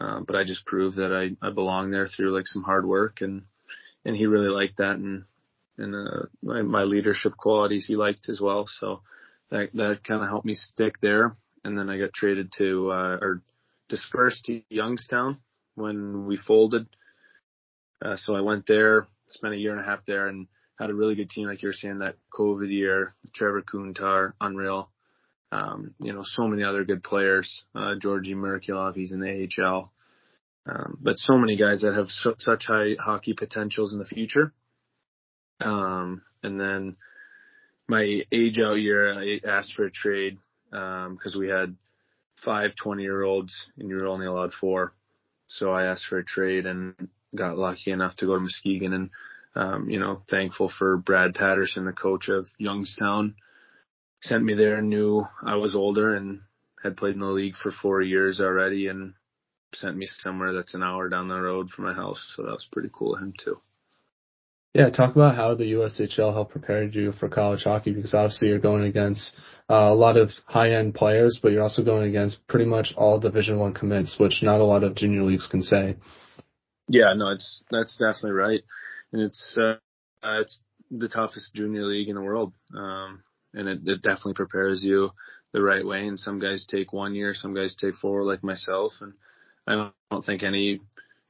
Uh, 0.00 0.20
but 0.26 0.34
I 0.34 0.44
just 0.44 0.66
proved 0.66 0.96
that 0.96 1.12
I 1.12 1.46
I 1.46 1.50
belonged 1.50 1.92
there 1.92 2.06
through 2.06 2.34
like 2.34 2.46
some 2.46 2.62
hard 2.64 2.86
work 2.86 3.20
and 3.20 3.42
and 4.04 4.16
he 4.16 4.26
really 4.26 4.48
liked 4.48 4.78
that 4.78 4.96
and 4.96 5.24
and 5.78 5.94
uh, 5.94 6.26
my, 6.42 6.62
my 6.62 6.82
leadership 6.82 7.36
qualities 7.36 7.86
he 7.86 7.96
liked 7.96 8.28
as 8.28 8.40
well. 8.40 8.66
So 8.66 9.02
that 9.50 9.72
that 9.74 10.04
kind 10.04 10.22
of 10.22 10.28
helped 10.28 10.46
me 10.46 10.54
stick 10.54 11.00
there. 11.00 11.36
And 11.64 11.78
then 11.78 11.88
I 11.88 11.98
got 11.98 12.12
traded 12.12 12.50
to 12.58 12.90
uh, 12.90 13.18
or 13.20 13.42
dispersed 13.88 14.46
to 14.46 14.62
Youngstown 14.68 15.38
when 15.76 16.26
we 16.26 16.36
folded 16.36 16.86
Uh, 18.04 18.16
so 18.16 18.34
I 18.34 18.40
went 18.40 18.66
there, 18.66 19.06
spent 19.26 19.54
a 19.54 19.58
year 19.58 19.72
and 19.72 19.80
a 19.80 19.84
half 19.84 20.04
there, 20.06 20.26
and 20.26 20.46
had 20.78 20.90
a 20.90 20.94
really 20.94 21.14
good 21.14 21.30
team, 21.30 21.48
like 21.48 21.62
you 21.62 21.68
were 21.68 21.74
saying, 21.74 21.98
that 21.98 22.16
COVID 22.32 22.70
year. 22.70 23.12
Trevor 23.34 23.62
Kuntar, 23.62 24.32
unreal. 24.40 24.90
Um, 25.50 25.94
you 26.00 26.12
know, 26.12 26.22
so 26.24 26.48
many 26.48 26.64
other 26.64 26.84
good 26.84 27.02
players. 27.02 27.64
Uh, 27.74 27.94
Georgi 28.00 28.34
Merkulov, 28.34 28.94
he's 28.96 29.12
in 29.12 29.20
the 29.20 29.48
AHL. 29.62 29.92
Um, 30.66 30.98
but 31.00 31.18
so 31.18 31.36
many 31.36 31.56
guys 31.56 31.82
that 31.82 31.94
have 31.94 32.08
su- 32.08 32.36
such 32.38 32.66
high 32.66 32.94
hockey 32.98 33.34
potentials 33.34 33.92
in 33.92 33.98
the 33.98 34.04
future. 34.04 34.52
Um, 35.60 36.22
and 36.42 36.58
then 36.58 36.96
my 37.88 38.22
age 38.32 38.58
out 38.58 38.74
year, 38.74 39.12
I 39.12 39.40
asked 39.46 39.74
for 39.74 39.84
a 39.84 39.90
trade 39.90 40.38
because 40.70 41.34
um, 41.34 41.40
we 41.40 41.48
had 41.48 41.76
five 42.44 42.70
20 42.82 43.02
year 43.02 43.22
olds 43.22 43.68
and 43.76 43.88
you 43.88 43.96
were 43.96 44.06
only 44.06 44.26
allowed 44.26 44.52
four. 44.52 44.94
So 45.46 45.72
I 45.72 45.84
asked 45.84 46.06
for 46.08 46.18
a 46.18 46.24
trade 46.24 46.64
and 46.64 46.94
got 47.34 47.58
lucky 47.58 47.90
enough 47.90 48.16
to 48.16 48.26
go 48.26 48.34
to 48.34 48.40
Muskegon 48.40 48.92
and, 48.92 49.10
um, 49.54 49.90
you 49.90 49.98
know, 49.98 50.22
thankful 50.28 50.70
for 50.78 50.96
Brad 50.96 51.34
Patterson, 51.34 51.84
the 51.84 51.92
coach 51.92 52.28
of 52.28 52.46
Youngstown, 52.58 53.34
sent 54.20 54.44
me 54.44 54.54
there 54.54 54.80
knew 54.80 55.24
I 55.42 55.56
was 55.56 55.74
older 55.74 56.14
and 56.14 56.40
had 56.82 56.96
played 56.96 57.14
in 57.14 57.20
the 57.20 57.26
league 57.26 57.56
for 57.56 57.70
four 57.70 58.00
years 58.00 58.40
already 58.40 58.88
and 58.88 59.14
sent 59.74 59.96
me 59.96 60.06
somewhere 60.06 60.52
that's 60.52 60.74
an 60.74 60.82
hour 60.82 61.08
down 61.08 61.28
the 61.28 61.40
road 61.40 61.70
from 61.70 61.84
my 61.84 61.94
house. 61.94 62.32
So 62.36 62.42
that 62.42 62.52
was 62.52 62.68
pretty 62.70 62.90
cool 62.92 63.14
of 63.14 63.22
him 63.22 63.34
too. 63.36 63.60
Yeah, 64.74 64.88
talk 64.88 65.14
about 65.14 65.36
how 65.36 65.54
the 65.54 65.72
USHL 65.72 66.32
helped 66.32 66.52
prepare 66.52 66.84
you 66.84 67.12
for 67.12 67.28
college 67.28 67.64
hockey 67.64 67.92
because 67.92 68.14
obviously 68.14 68.48
you're 68.48 68.58
going 68.58 68.84
against 68.84 69.34
uh, 69.68 69.90
a 69.90 69.94
lot 69.94 70.16
of 70.16 70.30
high-end 70.46 70.94
players, 70.94 71.38
but 71.42 71.52
you're 71.52 71.62
also 71.62 71.84
going 71.84 72.08
against 72.08 72.46
pretty 72.46 72.64
much 72.64 72.94
all 72.96 73.20
Division 73.20 73.58
One 73.58 73.74
commits, 73.74 74.18
which 74.18 74.42
not 74.42 74.60
a 74.60 74.64
lot 74.64 74.82
of 74.82 74.94
junior 74.94 75.24
leagues 75.24 75.46
can 75.46 75.62
say. 75.62 75.96
Yeah, 76.88 77.12
no, 77.14 77.30
it's 77.30 77.62
that's 77.70 77.96
definitely 77.96 78.32
right, 78.32 78.60
and 79.12 79.22
it's 79.22 79.56
uh, 79.58 79.74
it's 80.22 80.60
the 80.90 81.08
toughest 81.08 81.54
junior 81.54 81.84
league 81.84 82.08
in 82.08 82.16
the 82.16 82.22
world, 82.22 82.52
um, 82.76 83.22
and 83.54 83.68
it, 83.68 83.80
it 83.86 84.02
definitely 84.02 84.34
prepares 84.34 84.82
you 84.84 85.10
the 85.52 85.62
right 85.62 85.86
way. 85.86 86.06
And 86.06 86.18
some 86.18 86.38
guys 86.38 86.66
take 86.68 86.92
one 86.92 87.14
year, 87.14 87.34
some 87.34 87.54
guys 87.54 87.74
take 87.74 87.94
four, 87.96 88.24
like 88.24 88.42
myself, 88.44 88.92
and 89.00 89.14
I 89.66 89.72
don't, 89.74 89.94
I 90.10 90.14
don't 90.14 90.24
think 90.24 90.42
any 90.42 90.80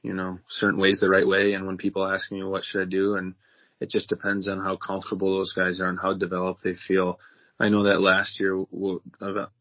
you 0.03 0.13
know, 0.13 0.37
certain 0.49 0.79
ways 0.79 0.99
the 0.99 1.09
right 1.09 1.27
way. 1.27 1.53
And 1.53 1.65
when 1.65 1.77
people 1.77 2.05
ask 2.05 2.31
me 2.31 2.43
what 2.43 2.63
should 2.65 2.81
I 2.81 2.89
do, 2.89 3.15
and 3.15 3.35
it 3.79 3.89
just 3.89 4.09
depends 4.09 4.49
on 4.49 4.59
how 4.59 4.75
comfortable 4.77 5.37
those 5.37 5.53
guys 5.53 5.79
are 5.81 5.87
and 5.89 5.99
how 6.01 6.13
developed 6.13 6.63
they 6.63 6.75
feel. 6.75 7.19
I 7.59 7.69
know 7.69 7.83
that 7.83 8.01
last 8.01 8.39
year 8.39 8.65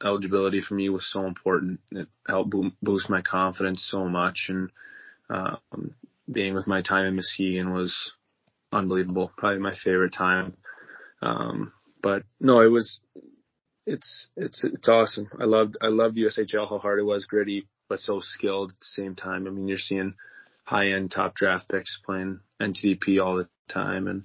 eligibility 0.05 0.61
for 0.61 0.75
me 0.75 0.89
was 0.89 1.07
so 1.11 1.27
important. 1.27 1.81
It 1.93 2.09
helped 2.29 2.55
boost 2.83 3.11
my 3.11 3.23
confidence 3.23 3.87
so 3.89 4.09
much, 4.09 4.47
and 4.49 4.71
um, 5.33 5.95
being 6.31 6.55
with 6.55 6.67
my 6.67 6.83
time 6.83 7.07
in 7.07 7.17
Muskegon 7.17 7.73
was 7.73 8.13
unbelievable. 8.71 9.33
Probably 9.37 9.59
my 9.59 9.75
favorite 9.83 10.15
time. 10.15 10.57
Um, 11.21 11.73
but 12.03 12.23
no, 12.41 12.61
it 12.61 12.69
was. 12.69 13.01
It's 13.87 14.29
it's 14.37 14.63
it's 14.63 14.89
awesome. 14.89 15.29
I 15.41 15.45
loved 15.45 15.77
I 15.81 15.89
loved 15.89 16.17
USHL 16.17 16.69
how 16.69 16.79
hard 16.79 17.01
it 17.01 17.05
was, 17.05 17.27
gritty, 17.27 17.67
but 17.89 17.99
so 17.99 18.21
skilled 18.23 18.73
at 18.73 18.79
the 18.79 18.87
same 18.87 19.15
time. 19.17 19.47
I 19.47 19.51
mean, 19.51 19.67
you're 19.67 19.79
seeing 19.79 20.15
high 20.65 20.93
end 20.93 21.11
top 21.11 21.35
draft 21.35 21.69
picks 21.69 22.01
playing 22.05 22.41
NTDP 22.61 23.25
all 23.25 23.37
the 23.37 23.49
time, 23.69 24.07
and 24.07 24.23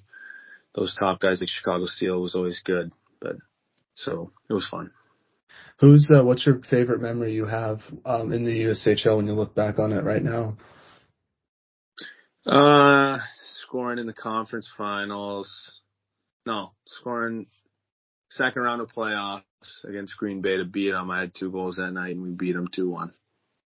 those 0.76 0.96
top 0.96 1.20
guys 1.20 1.42
like 1.42 1.50
Chicago 1.50 1.86
Steel 1.86 2.22
was 2.22 2.36
always 2.36 2.62
good. 2.64 2.92
But 3.20 3.38
so 3.96 4.32
it 4.50 4.54
was 4.54 4.68
fun. 4.68 4.92
Who's 5.80 6.12
uh, 6.16 6.24
what's 6.24 6.46
your 6.46 6.62
favorite 6.70 7.02
memory 7.02 7.34
you 7.34 7.46
have 7.46 7.82
um, 8.06 8.32
in 8.32 8.44
the 8.44 8.62
USHL 8.62 9.18
when 9.18 9.28
you 9.28 9.34
look 9.34 9.56
back 9.56 9.80
on 9.80 9.92
it 9.92 10.04
right 10.04 10.24
now? 10.24 10.58
Uh, 12.48 13.18
scoring 13.62 14.00
in 14.00 14.08
the 14.08 14.14
conference 14.14 14.72
finals. 14.78 15.74
No, 16.46 16.72
scoring 16.86 17.48
second 18.32 18.62
round 18.62 18.82
of 18.82 18.90
playoffs 18.90 19.44
against 19.88 20.18
Green 20.18 20.42
Bay 20.42 20.58
to 20.58 20.66
beat 20.66 20.92
them. 20.92 21.12
I 21.12 21.20
had 21.20 21.34
two 21.36 21.52
goals 21.52 21.76
that 21.76 21.92
night 21.92 22.16
and 22.16 22.24
we 22.24 22.30
beat 22.30 22.54
them 22.54 22.68
two 22.74 22.90
one. 22.90 23.12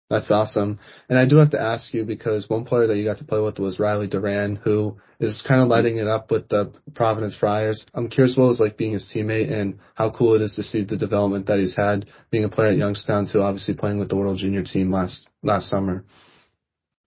That's 0.09 0.29
awesome. 0.29 0.79
And 1.07 1.17
I 1.17 1.25
do 1.25 1.37
have 1.37 1.51
to 1.51 1.61
ask 1.61 1.93
you 1.93 2.03
because 2.03 2.49
one 2.49 2.65
player 2.65 2.87
that 2.87 2.97
you 2.97 3.05
got 3.05 3.19
to 3.19 3.25
play 3.25 3.39
with 3.39 3.59
was 3.59 3.79
Riley 3.79 4.07
Duran, 4.07 4.57
who 4.57 4.97
is 5.21 5.43
kind 5.47 5.61
of 5.61 5.69
lighting 5.69 5.97
it 5.97 6.07
up 6.07 6.31
with 6.31 6.49
the 6.49 6.73
Providence 6.93 7.33
Friars. 7.33 7.85
I'm 7.93 8.09
curious 8.09 8.35
what 8.35 8.43
it 8.43 8.47
was 8.49 8.59
like 8.59 8.75
being 8.75 8.91
his 8.91 9.09
teammate 9.13 9.51
and 9.51 9.79
how 9.95 10.11
cool 10.11 10.35
it 10.35 10.41
is 10.41 10.55
to 10.55 10.63
see 10.63 10.83
the 10.83 10.97
development 10.97 11.45
that 11.45 11.59
he's 11.59 11.77
had 11.77 12.09
being 12.29 12.43
a 12.43 12.49
player 12.49 12.71
at 12.71 12.77
Youngstown 12.77 13.27
to 13.27 13.41
obviously 13.41 13.73
playing 13.73 13.99
with 13.99 14.09
the 14.09 14.17
World 14.17 14.37
Junior 14.37 14.63
team 14.63 14.91
last 14.91 15.29
last 15.43 15.69
summer. 15.69 16.03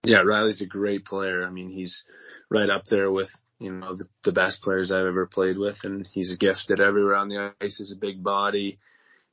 Yeah, 0.05 0.21
Riley's 0.21 0.61
a 0.61 0.67
great 0.67 1.05
player. 1.05 1.45
I 1.45 1.49
mean, 1.49 1.69
he's 1.69 2.03
right 2.49 2.69
up 2.69 2.83
there 2.89 3.11
with 3.11 3.29
you 3.59 3.71
know 3.71 3.95
the, 3.95 4.07
the 4.23 4.31
best 4.31 4.61
players 4.61 4.91
I've 4.91 5.05
ever 5.05 5.25
played 5.25 5.57
with, 5.57 5.77
and 5.83 6.07
he's 6.11 6.35
gifted 6.37 6.79
everywhere 6.79 7.15
on 7.15 7.29
the 7.29 7.53
ice. 7.61 7.77
He's 7.77 7.91
a 7.91 7.99
big 7.99 8.23
body. 8.23 8.77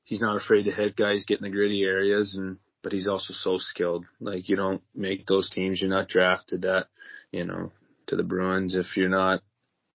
He's 0.05 0.21
not 0.21 0.37
afraid 0.37 0.64
to 0.64 0.73
hit 0.73 0.97
guys, 0.97 1.25
get 1.26 1.38
in 1.38 1.45
the 1.45 1.50
gritty 1.50 1.83
areas, 1.83 2.35
and 2.37 2.59
but 2.83 2.93
he's 2.93 3.07
also 3.07 3.35
so 3.35 3.59
skilled. 3.59 4.07
Like 4.21 4.49
you 4.49 4.57
don't 4.57 4.83
make 4.95 5.26
those 5.26 5.50
teams. 5.50 5.81
You're 5.81 5.91
not 5.91 6.09
drafted 6.09 6.62
that, 6.62 6.87
you 7.31 7.45
know, 7.45 7.71
to 8.09 8.17
the 8.17 8.23
Bruins 8.25 8.75
if 8.75 8.97
you're 8.97 9.09
not, 9.09 9.43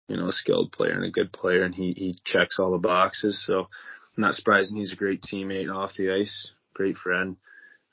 you 0.07 0.17
know, 0.17 0.27
a 0.27 0.31
skilled 0.31 0.71
player 0.71 0.93
and 0.93 1.03
a 1.05 1.11
good 1.11 1.33
player. 1.33 1.63
And 1.63 1.75
he 1.75 1.93
he 1.97 2.19
checks 2.23 2.59
all 2.59 2.71
the 2.71 2.77
boxes. 2.77 3.43
So 3.45 3.61
I'm 3.61 4.21
not 4.21 4.35
surprising 4.35 4.77
he's 4.77 4.93
a 4.93 4.97
great 4.97 5.21
teammate 5.21 5.73
off 5.73 5.95
the 5.97 6.11
ice, 6.13 6.51
great 6.73 6.97
friend. 6.97 7.37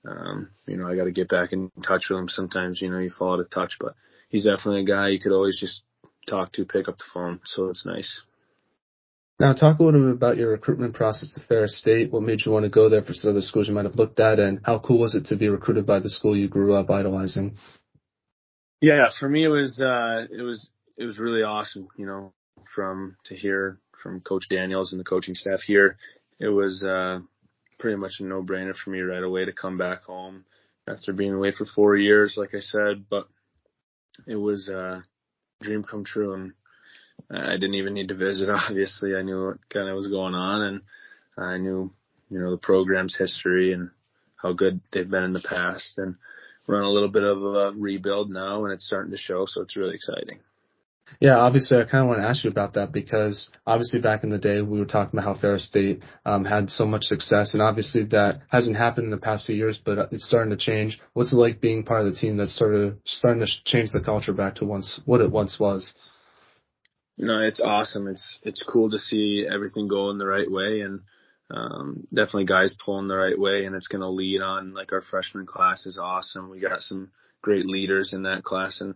Um, 0.06 0.50
you 0.66 0.76
know, 0.76 0.88
I 0.88 0.96
got 0.96 1.04
to 1.04 1.12
get 1.12 1.28
back 1.28 1.52
in 1.52 1.70
touch 1.86 2.06
with 2.10 2.18
him. 2.18 2.28
Sometimes, 2.28 2.80
you 2.80 2.90
know, 2.90 2.98
you 2.98 3.10
fall 3.10 3.34
out 3.34 3.40
of 3.40 3.50
touch, 3.50 3.76
but 3.80 3.94
he's 4.28 4.44
definitely 4.44 4.82
a 4.82 4.84
guy 4.84 5.08
you 5.08 5.20
could 5.20 5.32
always 5.32 5.58
just 5.58 5.82
talk 6.28 6.52
to, 6.52 6.64
pick 6.64 6.88
up 6.88 6.98
the 6.98 7.04
phone. 7.12 7.40
So 7.44 7.68
it's 7.68 7.86
nice. 7.86 8.20
Now, 9.40 9.52
talk 9.52 9.80
a 9.80 9.82
little 9.82 10.00
bit 10.00 10.12
about 10.12 10.36
your 10.36 10.50
recruitment 10.50 10.94
process 10.94 11.36
at 11.36 11.48
Ferris 11.48 11.76
State. 11.78 12.12
What 12.12 12.22
made 12.22 12.44
you 12.44 12.52
want 12.52 12.64
to 12.64 12.70
go 12.70 12.88
there 12.88 13.02
for 13.02 13.14
some 13.14 13.32
other 13.32 13.40
schools 13.40 13.66
you 13.66 13.74
might 13.74 13.84
have 13.84 13.96
looked 13.96 14.20
at, 14.20 14.38
and 14.38 14.60
how 14.62 14.78
cool 14.78 15.00
was 15.00 15.16
it 15.16 15.26
to 15.26 15.36
be 15.36 15.48
recruited 15.48 15.86
by 15.86 15.98
the 15.98 16.10
school 16.10 16.36
you 16.36 16.48
grew 16.48 16.74
up 16.74 16.88
idolizing? 16.88 17.56
Yeah, 18.80 19.08
for 19.18 19.28
me 19.28 19.44
it 19.44 19.48
was 19.48 19.80
uh, 19.80 20.26
it 20.30 20.42
was 20.42 20.68
it 20.96 21.04
was 21.04 21.18
really 21.18 21.42
awesome. 21.42 21.88
You 21.96 22.06
know, 22.06 22.32
from 22.74 23.16
to 23.24 23.34
hear 23.34 23.78
from 24.02 24.20
Coach 24.20 24.44
Daniels 24.50 24.92
and 24.92 25.00
the 25.00 25.04
coaching 25.04 25.34
staff 25.34 25.60
here, 25.62 25.96
it 26.38 26.48
was 26.48 26.84
uh, 26.84 27.20
pretty 27.84 27.98
much 27.98 28.14
a 28.18 28.24
no-brainer 28.24 28.74
for 28.74 28.88
me 28.88 29.00
right 29.00 29.22
away 29.22 29.44
to 29.44 29.52
come 29.52 29.76
back 29.76 30.04
home 30.04 30.46
after 30.88 31.12
being 31.12 31.34
away 31.34 31.52
for 31.52 31.66
four 31.66 31.94
years, 31.94 32.32
like 32.34 32.54
I 32.54 32.60
said. 32.60 33.04
But 33.10 33.28
it 34.26 34.36
was 34.36 34.70
a 34.70 35.02
dream 35.60 35.84
come 35.84 36.02
true, 36.02 36.32
and 36.32 36.52
I 37.30 37.58
didn't 37.58 37.74
even 37.74 37.92
need 37.92 38.08
to 38.08 38.14
visit. 38.14 38.48
Obviously, 38.70 39.14
I 39.14 39.20
knew 39.20 39.48
what 39.48 39.68
kind 39.68 39.90
of 39.90 39.96
was 39.96 40.08
going 40.08 40.34
on, 40.34 40.62
and 40.62 40.80
I 41.36 41.58
knew 41.58 41.92
you 42.30 42.38
know 42.40 42.52
the 42.52 42.56
program's 42.56 43.18
history 43.18 43.74
and 43.74 43.90
how 44.36 44.54
good 44.54 44.80
they've 44.90 45.10
been 45.10 45.24
in 45.24 45.34
the 45.34 45.44
past, 45.46 45.98
and 45.98 46.14
we're 46.66 46.78
on 46.78 46.84
a 46.84 46.90
little 46.90 47.10
bit 47.10 47.22
of 47.22 47.42
a 47.42 47.72
rebuild 47.76 48.30
now, 48.30 48.64
and 48.64 48.72
it's 48.72 48.86
starting 48.86 49.10
to 49.10 49.18
show. 49.18 49.44
So 49.46 49.60
it's 49.60 49.76
really 49.76 49.96
exciting. 49.96 50.38
Yeah, 51.20 51.36
obviously, 51.36 51.78
I 51.78 51.84
kind 51.84 52.02
of 52.02 52.08
want 52.08 52.20
to 52.20 52.28
ask 52.28 52.44
you 52.44 52.50
about 52.50 52.74
that 52.74 52.92
because 52.92 53.48
obviously 53.66 54.00
back 54.00 54.24
in 54.24 54.30
the 54.30 54.38
day 54.38 54.62
we 54.62 54.78
were 54.78 54.84
talking 54.84 55.18
about 55.18 55.36
how 55.36 55.40
Ferris 55.40 55.66
State 55.66 56.02
um, 56.24 56.44
had 56.44 56.70
so 56.70 56.86
much 56.86 57.04
success, 57.04 57.54
and 57.54 57.62
obviously 57.62 58.04
that 58.06 58.40
hasn't 58.48 58.76
happened 58.76 59.06
in 59.06 59.10
the 59.10 59.16
past 59.16 59.46
few 59.46 59.54
years, 59.54 59.80
but 59.82 60.12
it's 60.12 60.26
starting 60.26 60.50
to 60.50 60.56
change. 60.56 61.00
What's 61.12 61.32
it 61.32 61.36
like 61.36 61.60
being 61.60 61.84
part 61.84 62.00
of 62.00 62.06
the 62.06 62.18
team 62.18 62.36
that's 62.36 62.56
sort 62.56 62.74
of 62.74 62.98
starting 63.04 63.44
to 63.44 63.64
change 63.64 63.92
the 63.92 64.00
culture 64.00 64.32
back 64.32 64.56
to 64.56 64.64
once 64.64 65.00
what 65.04 65.20
it 65.20 65.30
once 65.30 65.60
was? 65.60 65.94
No, 67.16 67.38
it's 67.40 67.60
awesome. 67.60 68.08
It's 68.08 68.38
it's 68.42 68.62
cool 68.62 68.90
to 68.90 68.98
see 68.98 69.46
everything 69.50 69.88
going 69.88 70.18
the 70.18 70.26
right 70.26 70.50
way, 70.50 70.80
and 70.80 71.00
um, 71.50 72.06
definitely 72.12 72.46
guys 72.46 72.74
pulling 72.84 73.08
the 73.08 73.16
right 73.16 73.38
way, 73.38 73.66
and 73.66 73.76
it's 73.76 73.88
going 73.88 74.00
to 74.00 74.08
lead 74.08 74.40
on. 74.40 74.74
Like 74.74 74.92
our 74.92 75.02
freshman 75.02 75.46
class 75.46 75.86
is 75.86 75.98
awesome. 75.98 76.50
We 76.50 76.60
got 76.60 76.82
some 76.82 77.12
great 77.40 77.66
leaders 77.66 78.12
in 78.12 78.22
that 78.22 78.42
class, 78.42 78.80
and 78.80 78.94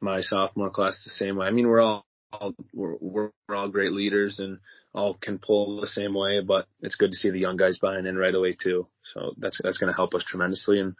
my 0.00 0.20
sophomore 0.20 0.70
class 0.70 1.02
the 1.04 1.10
same 1.10 1.36
way. 1.36 1.46
I 1.46 1.50
mean, 1.50 1.68
we're 1.68 1.80
all, 1.80 2.04
all 2.32 2.54
we're, 2.74 2.96
we're 3.00 3.30
all 3.54 3.68
great 3.68 3.92
leaders 3.92 4.38
and 4.38 4.58
all 4.94 5.14
can 5.14 5.38
pull 5.38 5.80
the 5.80 5.86
same 5.86 6.14
way, 6.14 6.40
but 6.40 6.66
it's 6.80 6.96
good 6.96 7.10
to 7.10 7.16
see 7.16 7.30
the 7.30 7.38
young 7.38 7.56
guys 7.56 7.78
buying 7.80 8.06
in 8.06 8.16
right 8.16 8.34
away 8.34 8.56
too. 8.60 8.86
So 9.14 9.34
that's 9.38 9.58
that's 9.62 9.78
going 9.78 9.92
to 9.92 9.96
help 9.96 10.14
us 10.14 10.24
tremendously. 10.26 10.80
And 10.80 10.96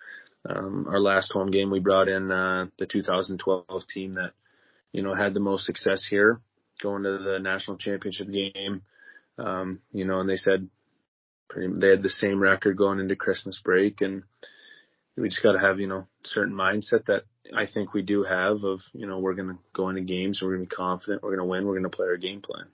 um, 0.49 0.87
our 0.88 1.00
last 1.00 1.33
home 1.33 1.50
game, 1.50 1.71
we 1.71 1.81
brought 1.81 2.09
in 2.09 2.31
uh, 2.31 2.67
the 2.79 2.87
2012 2.87 3.67
team 3.93 4.15
that 4.15 4.33
you 4.93 5.03
know 5.03 5.15
had 5.15 5.35
the 5.35 5.41
most 5.41 5.67
success 5.67 6.07
here 6.09 6.41
going 6.83 7.03
to 7.03 7.19
the 7.19 7.38
national 7.38 7.79
championship 7.79 8.31
game. 8.31 8.83
Um, 9.38 9.81
you 9.93 10.07
know, 10.07 10.21
and 10.21 10.29
they 10.29 10.37
said 10.37 10.69
pretty, 11.49 11.73
they 11.79 11.91
had 11.91 12.03
the 12.03 12.11
same 12.11 12.41
record 12.41 12.76
going 12.76 13.00
into 13.00 13.17
Christmas 13.17 13.61
break 13.62 14.00
and 14.00 14.23
we 15.17 15.29
just 15.29 15.43
got 15.43 15.53
to 15.53 15.59
have, 15.59 15.81
you 15.81 15.87
know, 15.87 16.07
certain 16.25 16.55
mindset 16.55 17.07
that 17.07 17.25
I 17.55 17.67
think 17.67 17.95
we 17.95 18.03
do 18.03 18.23
have 18.23 18.65
of, 18.65 18.81
you 18.93 19.07
know, 19.07 19.19
we're 19.19 19.35
going 19.35 19.49
to 19.49 19.59
go 19.73 19.88
into 19.88 20.03
games, 20.03 20.41
we're 20.41 20.55
going 20.55 20.67
to 20.67 20.71
be 20.71 20.76
confident, 20.76 21.23
we're 21.23 21.37
going 21.37 21.47
to 21.47 21.50
win, 21.50 21.67
we're 21.67 21.75
going 21.79 21.91
to 21.91 21.97
play 21.97 22.07
our 22.07 22.17
game 22.17 22.41
plan. 22.41 22.67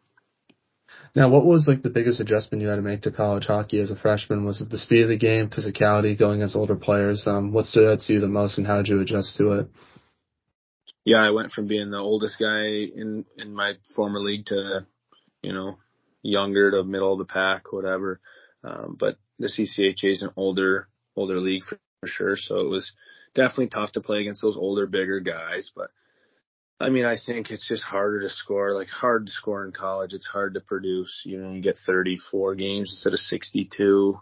Now, 1.15 1.29
what 1.31 1.45
was 1.45 1.67
like 1.67 1.83
the 1.83 1.91
biggest 1.91 2.21
adjustment 2.21 2.63
you 2.63 2.69
had 2.69 2.77
to 2.77 2.83
make 2.83 3.03
to 3.03 3.11
college 3.11 3.47
hockey 3.47 3.81
as 3.81 3.91
a 3.91 3.97
freshman? 3.97 4.45
Was 4.45 4.61
it 4.61 4.71
the 4.71 4.79
speed 4.79 5.03
of 5.03 5.09
the 5.09 5.17
game, 5.17 5.49
physicality, 5.49 6.19
going 6.19 6.41
against 6.41 6.57
older 6.57 6.77
players? 6.77 7.27
Um, 7.27 7.53
what 7.53 7.67
stood 7.67 7.91
out 7.91 8.01
to 8.03 8.13
you 8.13 8.21
the 8.21 8.29
most, 8.29 8.59
and 8.59 8.67
how 8.67 8.77
did 8.77 8.89
you 8.89 9.01
adjust 9.01 9.37
to 9.37 9.53
it? 9.53 9.69
yeah, 11.05 11.19
I 11.19 11.31
went 11.31 11.53
from 11.53 11.67
being 11.67 11.91
the 11.91 11.99
oldest 11.99 12.39
guy 12.39 12.67
in 12.67 13.25
in 13.37 13.55
my 13.55 13.75
former 13.97 14.21
league 14.21 14.47
to, 14.47 14.87
you 15.43 15.53
know, 15.53 15.79
younger 16.23 16.71
to 16.71 16.85
middle 16.85 17.13
of 17.13 17.19
the 17.19 17.25
pack, 17.25 17.73
whatever. 17.73 18.21
Um, 18.63 18.97
but 18.99 19.17
the 19.39 19.49
CCHA 19.49 20.13
is 20.13 20.23
an 20.23 20.31
older 20.37 20.89
older 21.17 21.41
league 21.41 21.65
for, 21.65 21.79
for 22.01 22.07
sure, 22.07 22.37
so 22.37 22.61
it 22.61 22.69
was 22.69 22.93
definitely 23.35 23.69
tough 23.69 23.93
to 23.93 24.01
play 24.01 24.21
against 24.21 24.43
those 24.43 24.57
older, 24.57 24.87
bigger 24.87 25.21
guys. 25.21 25.71
But 25.75 25.91
I 26.81 26.91
mean, 26.91 27.05
I 27.05 27.17
think 27.17 27.51
it's 27.51 27.67
just 27.69 27.85
harder 27.85 28.21
to 28.21 28.29
score. 28.29 28.75
Like 28.75 28.89
hard 28.89 29.27
to 29.27 29.33
score 29.33 29.65
in 29.65 29.73
college. 29.73 30.13
It's 30.13 30.27
hard 30.27 30.55
to 30.55 30.61
produce. 30.61 31.23
You 31.25 31.39
know, 31.39 31.53
you 31.53 31.63
get 31.63 31.79
34 31.87 32.55
games 32.57 32.91
instead 32.93 33.13
of 33.13 33.21
62. 33.21 34.21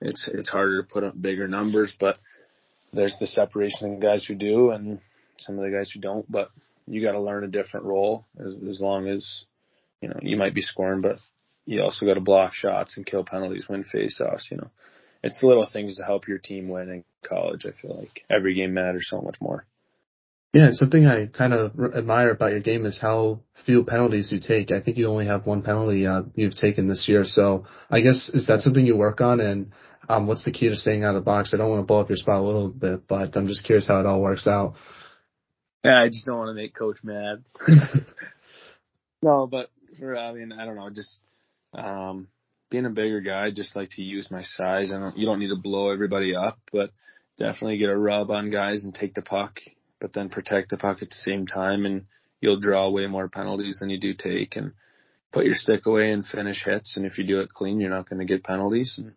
It's 0.00 0.28
it's 0.32 0.48
harder 0.48 0.82
to 0.82 0.88
put 0.88 1.04
up 1.04 1.20
bigger 1.20 1.46
numbers, 1.46 1.92
but 1.98 2.16
there's 2.92 3.16
the 3.20 3.26
separation 3.26 3.94
of 3.94 4.00
guys 4.00 4.24
who 4.24 4.34
do 4.34 4.70
and 4.70 5.00
some 5.38 5.58
of 5.58 5.64
the 5.64 5.76
guys 5.76 5.90
who 5.90 6.00
don't. 6.00 6.30
But 6.30 6.50
you 6.86 7.02
got 7.02 7.12
to 7.12 7.20
learn 7.20 7.44
a 7.44 7.48
different 7.48 7.86
role 7.86 8.26
as 8.38 8.54
as 8.68 8.80
long 8.80 9.08
as 9.08 9.44
you 10.00 10.08
know 10.08 10.18
you 10.22 10.36
might 10.36 10.54
be 10.54 10.62
scoring, 10.62 11.02
but 11.02 11.16
you 11.66 11.82
also 11.82 12.06
got 12.06 12.14
to 12.14 12.20
block 12.20 12.54
shots 12.54 12.96
and 12.96 13.06
kill 13.06 13.24
penalties, 13.24 13.68
win 13.68 13.84
faceoffs. 13.84 14.50
You 14.50 14.58
know, 14.58 14.70
it's 15.22 15.40
the 15.40 15.46
little 15.46 15.68
things 15.70 15.96
to 15.96 16.04
help 16.04 16.28
your 16.28 16.38
team 16.38 16.68
win 16.68 16.88
in 16.88 17.04
college. 17.26 17.64
I 17.66 17.72
feel 17.80 17.96
like 17.96 18.24
every 18.30 18.54
game 18.54 18.74
matters 18.74 19.06
so 19.08 19.20
much 19.20 19.36
more. 19.40 19.66
Yeah, 20.52 20.68
something 20.72 21.06
I 21.06 21.26
kind 21.26 21.54
of 21.54 21.72
admire 21.96 22.30
about 22.30 22.50
your 22.50 22.60
game 22.60 22.84
is 22.84 22.98
how 23.00 23.40
few 23.64 23.84
penalties 23.84 24.30
you 24.30 24.38
take. 24.38 24.70
I 24.70 24.82
think 24.82 24.98
you 24.98 25.08
only 25.08 25.26
have 25.26 25.46
one 25.46 25.62
penalty 25.62 26.06
uh, 26.06 26.22
you've 26.34 26.54
taken 26.54 26.88
this 26.88 27.06
year. 27.08 27.24
So 27.24 27.66
I 27.90 28.02
guess 28.02 28.30
is 28.34 28.46
that 28.48 28.60
something 28.60 28.84
you 28.84 28.96
work 28.96 29.22
on? 29.22 29.40
And 29.40 29.72
um, 30.10 30.26
what's 30.26 30.44
the 30.44 30.52
key 30.52 30.68
to 30.68 30.76
staying 30.76 31.04
out 31.04 31.14
of 31.14 31.22
the 31.22 31.24
box? 31.24 31.54
I 31.54 31.56
don't 31.56 31.70
want 31.70 31.80
to 31.80 31.86
blow 31.86 32.00
up 32.00 32.10
your 32.10 32.18
spot 32.18 32.40
a 32.40 32.44
little 32.44 32.68
bit, 32.68 33.08
but 33.08 33.34
I'm 33.34 33.48
just 33.48 33.64
curious 33.64 33.86
how 33.86 34.00
it 34.00 34.06
all 34.06 34.20
works 34.20 34.46
out. 34.46 34.74
Yeah, 35.82 36.00
I 36.00 36.08
just 36.08 36.26
don't 36.26 36.38
want 36.38 36.50
to 36.50 36.54
make 36.54 36.74
coach 36.74 36.98
mad. 37.02 37.44
no, 39.22 39.46
but 39.46 39.70
for 39.98 40.16
I 40.16 40.32
mean, 40.32 40.52
I 40.52 40.66
don't 40.66 40.76
know, 40.76 40.90
just 40.90 41.20
um 41.72 42.28
being 42.72 42.86
a 42.86 42.90
bigger 42.90 43.20
guy, 43.20 43.44
I 43.44 43.50
just 43.50 43.76
like 43.76 43.90
to 43.92 44.02
use 44.02 44.30
my 44.30 44.42
size. 44.42 44.90
I 44.90 44.98
don't 44.98 45.16
you 45.16 45.26
don't 45.26 45.38
need 45.38 45.50
to 45.50 45.56
blow 45.56 45.90
everybody 45.90 46.34
up, 46.34 46.58
but 46.72 46.90
definitely 47.38 47.76
get 47.76 47.90
a 47.90 47.96
rub 47.96 48.30
on 48.30 48.50
guys 48.50 48.82
and 48.82 48.94
take 48.94 49.14
the 49.14 49.22
puck, 49.22 49.60
but 50.00 50.14
then 50.14 50.30
protect 50.30 50.70
the 50.70 50.78
puck 50.78 51.02
at 51.02 51.10
the 51.10 51.16
same 51.16 51.46
time 51.46 51.84
and 51.84 52.06
you'll 52.40 52.58
draw 52.58 52.88
way 52.88 53.06
more 53.06 53.28
penalties 53.28 53.78
than 53.78 53.90
you 53.90 54.00
do 54.00 54.14
take 54.14 54.56
and 54.56 54.72
put 55.32 55.44
your 55.44 55.54
stick 55.54 55.86
away 55.86 56.12
and 56.12 56.26
finish 56.26 56.64
hits 56.64 56.96
and 56.96 57.06
if 57.06 57.16
you 57.16 57.24
do 57.24 57.40
it 57.40 57.48
clean 57.48 57.80
you're 57.80 57.88
not 57.88 58.08
going 58.08 58.18
to 58.18 58.26
get 58.26 58.44
penalties 58.44 58.96
and 58.98 59.12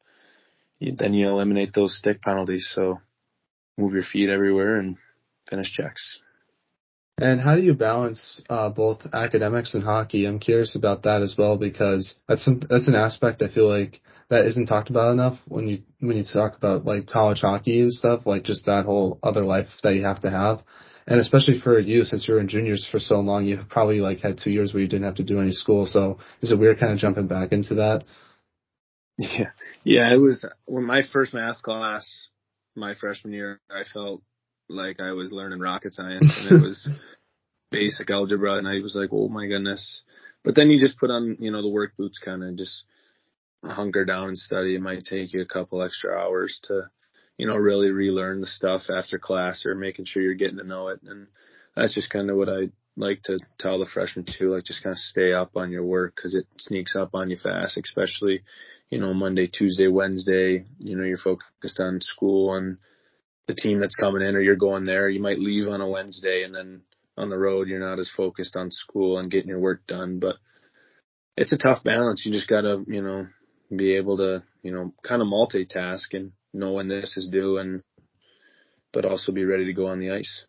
you, 0.80 0.96
then 0.96 1.14
you 1.14 1.28
eliminate 1.28 1.70
those 1.74 1.98
stick 1.98 2.22
penalties 2.22 2.72
so 2.74 3.00
move 3.78 3.94
your 3.94 4.04
feet 4.04 4.30
everywhere 4.30 4.78
and 4.78 4.98
finish 5.50 5.72
checks. 5.72 6.20
And 7.18 7.40
how 7.40 7.56
do 7.56 7.62
you 7.62 7.74
balance 7.74 8.42
uh, 8.50 8.70
both 8.70 9.08
academics 9.14 9.74
and 9.74 9.84
hockey? 9.84 10.26
I'm 10.26 10.40
curious 10.40 10.76
about 10.76 11.04
that 11.04 11.22
as 11.22 11.36
well 11.38 11.58
because 11.58 12.16
that's 12.28 12.44
some, 12.44 12.60
that's 12.70 12.90
an 12.90 12.96
aspect 12.96 13.42
I 13.42 13.48
feel 13.48 13.70
like 13.70 14.02
that 14.30 14.46
isn't 14.46 14.66
talked 14.66 14.90
about 14.90 15.12
enough 15.12 15.40
when 15.48 15.68
you 15.68 15.84
when 16.00 16.18
you 16.18 16.26
talk 16.26 16.58
about 16.58 16.84
like 16.84 17.08
college 17.08 17.42
hockey 17.42 17.82
and 17.82 17.94
stuff, 17.94 18.26
like 18.26 18.44
just 18.44 18.66
that 18.66 18.86
whole 18.86 19.20
other 19.24 19.46
life 19.46 19.68
that 19.84 19.96
you 19.96 20.04
have 20.04 20.20
to 20.22 20.30
have. 20.30 20.62
And 21.08 21.20
especially 21.20 21.60
for 21.62 21.80
you, 21.80 22.04
since 22.04 22.28
you 22.28 22.34
were 22.34 22.40
in 22.40 22.48
juniors 22.48 22.88
for 22.90 23.00
so 23.00 23.20
long, 23.20 23.46
you've 23.46 23.70
probably 23.70 24.00
like 24.00 24.20
had 24.20 24.40
two 24.40 24.50
years 24.50 24.74
where 24.74 24.82
you 24.82 24.90
didn't 24.90 25.06
have 25.06 25.16
to 25.16 25.24
do 25.24 25.40
any 25.40 25.52
school. 25.52 25.86
So 25.86 26.18
is 26.42 26.52
it 26.52 26.60
weird 26.60 26.80
kind 26.80 26.92
of 26.92 26.98
jumping 26.98 27.28
back 27.28 27.52
into 27.52 27.76
that? 27.76 28.04
Yeah, 29.18 29.52
yeah. 29.84 30.12
It 30.12 30.18
was 30.18 30.46
when 30.66 30.84
my 30.84 31.02
first 31.14 31.34
math 31.34 31.62
class, 31.62 32.06
my 32.76 32.96
freshman 32.96 33.34
year, 33.34 33.62
I 33.70 33.84
felt 33.94 34.22
like 34.70 35.00
I 35.00 35.12
was 35.14 35.32
learning 35.32 35.60
rocket 35.60 35.94
science 35.94 36.32
and 36.38 36.52
it 36.52 36.64
was 36.64 36.90
basic 37.72 38.10
algebra 38.10 38.56
and 38.56 38.68
I 38.68 38.80
was 38.82 38.96
like, 38.96 39.10
oh 39.12 39.28
my 39.28 39.48
goodness. 39.48 40.04
But 40.44 40.56
then 40.56 40.70
you 40.70 40.80
just 40.80 41.00
put 41.00 41.12
on, 41.12 41.38
you 41.40 41.52
know, 41.52 41.62
the 41.62 41.70
work 41.70 41.96
boots 41.98 42.20
kind 42.20 42.44
of 42.44 42.58
just 42.58 42.84
hunker 43.64 44.06
down 44.06 44.30
and 44.30 44.38
study. 44.38 44.76
It 44.76 44.82
might 44.82 45.06
take 45.06 45.34
you 45.34 45.42
a 45.42 45.46
couple 45.46 45.82
extra 45.82 46.18
hours 46.18 46.60
to, 46.64 46.90
you 47.38 47.48
know, 47.48 47.56
really 47.56 47.90
relearn 47.92 48.42
the 48.42 48.48
stuff 48.48 48.84
after 48.90 49.20
class 49.20 49.66
or 49.66 49.76
making 49.76 50.06
sure 50.06 50.22
you're 50.22 50.36
getting 50.36 50.58
to 50.58 50.64
know 50.64 50.90
it. 50.90 51.02
And 51.06 51.28
that's 51.76 51.96
just 51.96 52.10
kind 52.10 52.30
of 52.30 52.38
what 52.38 52.50
I 52.50 52.70
like 52.98 53.24
to 53.24 53.40
tell 53.60 53.80
the 53.80 53.86
freshmen 53.86 54.26
too, 54.26 54.54
like 54.54 54.64
just 54.64 54.84
kind 54.84 54.94
of 54.94 55.00
stay 55.00 55.34
up 55.34 55.52
on 55.56 55.72
your 55.72 55.84
work 55.84 56.16
because 56.16 56.34
it 56.34 56.48
sneaks 56.58 56.96
up 56.96 57.10
on 57.14 57.30
you 57.30 57.38
fast, 57.38 57.78
especially, 57.78 58.42
you 58.90 59.00
know, 59.00 59.14
Monday, 59.14 59.48
Tuesday, 59.48 59.88
Wednesday, 59.88 60.66
you 60.80 60.96
know, 60.96 61.04
you're 61.04 61.18
focused 61.18 61.80
on 61.80 62.00
school 62.02 62.56
and 62.56 62.78
the 63.48 63.56
team 63.56 63.80
that's 63.80 63.96
coming 63.96 64.22
in 64.22 64.36
or 64.36 64.40
you're 64.40 64.56
going 64.56 64.86
there. 64.86 65.10
You 65.10 65.22
might 65.22 65.40
leave 65.40 65.68
on 65.68 65.82
a 65.82 65.90
Wednesday 65.90 66.44
and 66.44 66.54
then 66.54 66.82
on 67.18 67.30
the 67.30 67.38
road 67.38 67.68
you're 67.68 67.80
not 67.80 68.00
as 68.00 68.12
focused 68.16 68.56
on 68.56 68.72
school 68.72 69.20
and 69.20 69.32
getting 69.32 69.50
your 69.50 69.60
work 69.60 69.86
done. 69.88 70.20
But 70.20 70.36
it's 71.38 71.54
a 71.54 71.58
tough 71.58 71.84
balance. 71.84 72.26
You 72.26 72.32
just 72.32 72.48
gotta, 72.48 72.84
you 72.88 73.02
know, 73.02 73.28
be 73.76 73.96
able 73.96 74.18
to, 74.18 74.44
you 74.64 74.72
know, 74.72 74.94
kind 75.04 75.22
of 75.22 75.28
multitask 75.28 76.14
and 76.14 76.32
know 76.54 76.74
when 76.74 76.88
this 76.88 77.18
is 77.18 77.30
due 77.32 77.58
and 77.58 77.82
but 78.94 79.06
also 79.06 79.32
be 79.32 79.44
ready 79.44 79.66
to 79.66 79.74
go 79.74 79.88
on 79.88 80.00
the 80.00 80.12
ice. 80.12 80.46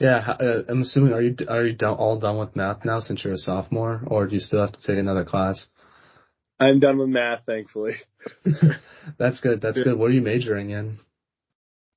Yeah, 0.00 0.18
uh, 0.18 0.62
I'm 0.68 0.82
assuming 0.82 1.12
are 1.12 1.22
you 1.22 1.36
are 1.48 1.66
you 1.66 1.74
done, 1.74 1.94
all 1.94 2.18
done 2.18 2.38
with 2.38 2.54
math 2.54 2.84
now 2.84 3.00
since 3.00 3.24
you're 3.24 3.34
a 3.34 3.38
sophomore, 3.38 4.02
or 4.06 4.26
do 4.26 4.34
you 4.34 4.40
still 4.40 4.60
have 4.60 4.72
to 4.72 4.82
take 4.82 4.98
another 4.98 5.24
class? 5.24 5.66
I'm 6.60 6.80
done 6.80 6.98
with 6.98 7.08
math, 7.08 7.46
thankfully. 7.46 7.94
That's 9.18 9.40
good. 9.40 9.60
That's 9.60 9.80
good. 9.80 9.96
What 9.96 10.10
are 10.10 10.14
you 10.14 10.22
majoring 10.22 10.70
in? 10.70 10.98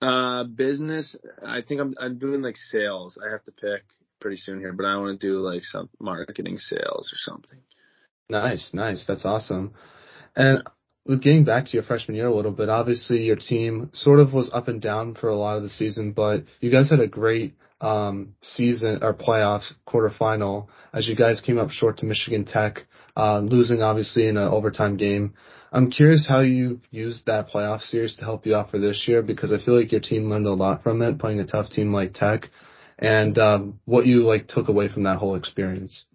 Uh, 0.02 0.46
business. 0.46 1.16
I 1.46 1.62
think 1.62 1.80
I'm 1.80 1.94
I'm 2.00 2.18
doing 2.18 2.42
like 2.42 2.58
sales. 2.58 3.20
I 3.24 3.32
have 3.32 3.44
to 3.44 3.52
pick 3.52 3.84
pretty 4.20 4.38
soon 4.38 4.60
here, 4.60 4.74
but 4.74 4.86
I 4.86 4.98
want 4.98 5.20
to 5.20 5.28
do 5.28 5.40
like 5.40 5.64
some 5.64 5.90
marketing 6.00 6.58
sales 6.58 7.12
or 7.14 7.18
something. 7.18 7.60
Nice, 8.28 8.72
nice. 8.74 9.06
That's 9.08 9.26
awesome. 9.26 9.74
And 10.36 10.64
with 11.06 11.22
getting 11.22 11.44
back 11.44 11.66
to 11.66 11.74
your 11.74 11.84
freshman 11.84 12.16
year 12.16 12.28
a 12.28 12.36
little 12.36 12.52
bit, 12.52 12.70
obviously 12.70 13.24
your 13.24 13.36
team 13.36 13.90
sort 13.94 14.20
of 14.20 14.34
was 14.34 14.50
up 14.54 14.68
and 14.68 14.82
down 14.82 15.16
for 15.16 15.30
a 15.30 15.36
lot 15.36 15.58
of 15.58 15.64
the 15.64 15.70
season, 15.70 16.14
but 16.14 16.46
you 16.62 16.72
guys 16.72 16.90
had 16.90 17.00
a 17.00 17.08
great 17.08 17.56
um, 17.82 18.36
season 18.42 19.04
or 19.04 19.14
playoffs 19.14 19.74
quarterfinal 19.88 20.68
as 20.94 21.08
you 21.08 21.16
guys 21.16 21.42
came 21.42 21.58
up 21.58 21.72
short 21.72 21.98
to 21.98 22.06
Michigan 22.06 22.46
Tech, 22.46 22.86
uh, 23.18 23.40
losing 23.40 23.82
obviously 23.82 24.28
in 24.28 24.38
an 24.38 24.48
overtime 24.48 24.98
game. 24.98 25.34
I'm 25.72 25.90
curious 25.90 26.28
how 26.28 26.42
you 26.42 26.82
used 26.92 27.28
that 27.28 27.50
playoff 27.50 27.82
series 27.82 28.18
to 28.18 28.24
help 28.24 28.46
you 28.46 28.56
out 28.56 28.72
for 28.72 28.78
this 28.78 29.08
year 29.08 29.22
because 29.22 29.54
I 29.54 29.64
feel 29.64 29.80
like 29.80 29.92
your 29.92 30.02
team 30.02 30.30
learned 30.30 30.46
a 30.46 30.54
lot 30.54 30.84
from 30.84 31.02
it, 31.02 31.18
playing 31.18 31.40
a 31.40 31.46
tough 31.46 31.70
team 31.70 31.94
like 31.94 32.14
Tech, 32.14 32.50
and 33.00 33.38
um, 33.38 33.80
what 33.86 34.06
you 34.06 34.26
like 34.26 34.48
took 34.48 34.68
away 34.68 34.90
from 34.90 35.04
that 35.04 35.18
whole 35.18 35.36
experience. 35.36 36.06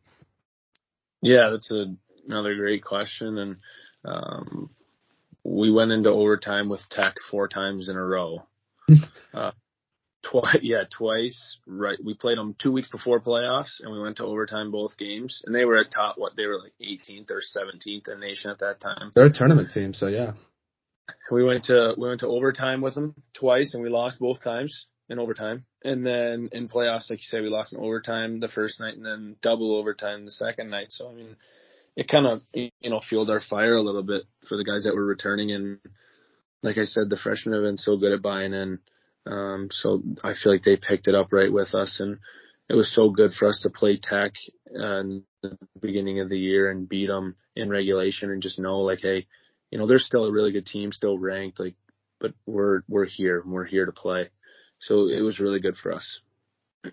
Yeah, 1.23 1.49
that's 1.51 1.71
a, 1.71 1.87
another 2.27 2.55
great 2.55 2.85
question, 2.85 3.39
and 3.39 3.57
um, 4.05 4.71
we 5.43 5.73
went 5.73 5.91
into 5.91 6.11
overtime 6.11 6.69
with 6.69 6.83
Tech 6.91 7.15
four 7.31 7.49
times 7.49 7.89
in 7.89 7.97
a 7.97 8.05
row. 8.05 8.47
uh, 9.35 9.53
twice, 10.31 10.59
yeah, 10.63 10.85
twice. 10.91 11.59
Right, 11.67 11.99
we 12.03 12.15
played 12.15 12.39
them 12.39 12.55
two 12.61 12.73
weeks 12.73 12.89
before 12.89 13.21
playoffs, 13.21 13.81
and 13.81 13.93
we 13.93 14.01
went 14.01 14.17
to 14.19 14.25
overtime 14.25 14.71
both 14.71 14.99
games. 14.99 15.43
And 15.45 15.55
they 15.55 15.65
were 15.65 15.79
at 15.79 15.91
top 15.91 16.17
what 16.19 16.37
they 16.37 16.47
were 16.47 16.59
like 16.59 16.73
18th 16.83 17.31
or 17.31 17.41
17th 17.41 18.09
in 18.09 18.21
nation 18.21 18.51
at 18.51 18.61
that 18.61 18.81
time. 18.81 19.13
They're 19.15 19.27
a 19.27 19.33
tournament 19.33 19.71
team, 19.73 19.95
so 19.95 20.09
yeah. 20.09 20.33
We 21.31 21.45
went 21.45 21.65
to 21.65 21.95
we 21.97 22.09
went 22.09 22.21
to 22.21 22.27
overtime 22.27 22.81
with 22.81 22.95
them 22.95 23.15
twice, 23.35 23.75
and 23.75 23.83
we 23.83 23.91
lost 23.91 24.19
both 24.19 24.43
times 24.43 24.87
in 25.09 25.19
overtime. 25.21 25.65
And 25.85 26.05
then 26.05 26.49
in 26.51 26.69
playoffs, 26.69 27.11
like 27.11 27.21
you 27.21 27.27
said, 27.27 27.43
we 27.43 27.49
lost 27.49 27.73
in 27.73 27.81
overtime 27.81 28.41
the 28.41 28.49
first 28.49 28.81
night, 28.81 28.97
and 28.97 29.07
then 29.07 29.37
double 29.41 29.77
overtime 29.77 30.25
the 30.25 30.33
second 30.33 30.71
night. 30.71 30.89
So 30.91 31.09
I 31.09 31.15
mean, 31.15 31.37
it 31.95 32.09
kind 32.09 32.27
of 32.27 32.41
you 32.53 32.71
know 32.83 33.01
fueled 33.01 33.31
our 33.31 33.41
fire 33.41 33.75
a 33.75 33.83
little 33.83 34.03
bit 34.03 34.25
for 34.49 34.57
the 34.57 34.65
guys 34.65 34.85
that 34.85 34.97
were 34.97 35.07
returning. 35.07 35.53
And 35.53 35.79
like 36.63 36.79
I 36.79 36.85
said, 36.85 37.09
the 37.09 37.17
freshmen 37.17 37.55
have 37.55 37.63
been 37.63 37.77
so 37.77 37.97
good 37.97 38.13
at 38.13 38.23
buying 38.23 38.53
in 38.53 38.81
um, 39.27 39.69
so 39.71 40.03
I 40.23 40.35
feel 40.35 40.53
like 40.53 40.63
they 40.63 40.77
picked 40.77 41.09
it 41.09 41.15
up 41.15 41.33
right 41.33 41.53
with 41.53 41.75
us, 41.75 41.99
and 42.01 42.19
it 42.69 42.75
was 42.75 42.95
so 42.95 43.11
good 43.11 43.33
for 43.33 43.49
us 43.49 43.61
to 43.63 43.71
play 43.71 43.99
Tech 44.03 44.33
uh, 44.75 45.01
in 45.01 45.23
the 45.43 45.59
beginning 45.81 46.21
of 46.21 46.29
the 46.29 46.39
year 46.39 46.71
and 46.71 46.89
beat 46.89 47.07
them 47.07 47.37
in 47.55 47.71
regulation, 47.71 48.31
and 48.31 48.43
just 48.43 48.59
know 48.59 48.79
like, 48.81 49.01
hey, 49.03 49.27
you 49.71 49.79
know, 49.79 49.87
they're 49.87 49.99
still 49.99 50.25
a 50.25 50.33
really 50.33 50.53
good 50.53 50.67
team, 50.67 50.93
still 50.93 51.19
ranked, 51.19 51.59
like, 51.59 51.75
but 52.21 52.33
we're 52.47 52.83
we're 52.89 53.07
here, 53.07 53.43
we're 53.45 53.65
here 53.65 53.87
to 53.87 53.93
play. 53.93 54.31
So 54.81 55.09
it 55.09 55.21
was 55.21 55.41
really 55.41 55.61
good 55.61 55.77
for 55.77 55.93
us. 55.93 56.21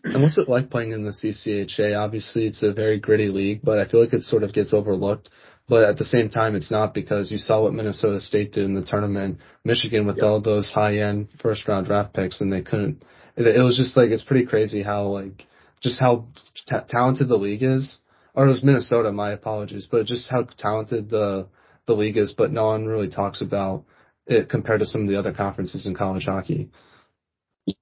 And 0.04 0.24
what's 0.24 0.38
it 0.38 0.50
like 0.50 0.70
playing 0.70 0.92
in 0.92 1.06
the 1.06 1.12
CCHA? 1.12 1.98
Obviously, 1.98 2.48
it's 2.48 2.64
a 2.64 2.74
very 2.74 3.00
gritty 3.00 3.28
league, 3.28 3.62
but 3.64 3.80
I 3.80 3.88
feel 3.88 4.02
like 4.02 4.14
it 4.14 4.24
sort 4.24 4.44
of 4.44 4.54
gets 4.54 4.74
overlooked. 4.74 5.30
But 5.74 5.86
at 5.86 5.98
the 5.98 6.06
same 6.06 6.30
time, 6.30 6.56
it's 6.56 6.70
not 6.70 6.94
because 6.94 7.32
you 7.32 7.40
saw 7.40 7.64
what 7.64 7.74
Minnesota 7.74 8.22
State 8.22 8.52
did 8.52 8.64
in 8.64 8.76
the 8.76 8.84
tournament, 8.84 9.40
Michigan 9.66 10.06
with 10.06 10.18
yep. 10.18 10.26
all 10.26 10.40
those 10.40 10.70
high 10.70 10.98
end 10.98 11.30
first 11.42 11.68
round 11.68 11.88
draft 11.88 12.14
picks, 12.14 12.42
and 12.42 12.54
they 12.54 12.62
couldn't. 12.62 13.02
It, 13.36 13.48
it 13.48 13.60
was 13.60 13.76
just 13.76 13.98
like 13.98 14.12
it's 14.12 14.22
pretty 14.22 14.46
crazy 14.46 14.84
how 14.84 15.08
like 15.08 15.48
just 15.82 16.00
how 16.00 16.28
t- 16.68 16.76
talented 16.88 17.28
the 17.28 17.40
league 17.40 17.64
is. 17.64 18.02
Or 18.36 18.46
it 18.46 18.50
was 18.50 18.62
Minnesota. 18.62 19.12
My 19.12 19.32
apologies, 19.32 19.88
but 19.90 20.06
just 20.06 20.30
how 20.30 20.44
talented 20.44 21.10
the 21.10 21.48
the 21.88 21.96
league 21.96 22.18
is. 22.18 22.36
But 22.38 22.52
no 22.52 22.66
one 22.68 22.86
really 22.86 23.10
talks 23.10 23.42
about 23.42 23.84
it 24.28 24.50
compared 24.50 24.82
to 24.82 24.86
some 24.86 25.02
of 25.02 25.08
the 25.08 25.18
other 25.18 25.34
conferences 25.34 25.88
in 25.88 25.96
college 25.96 26.26
hockey. 26.26 26.70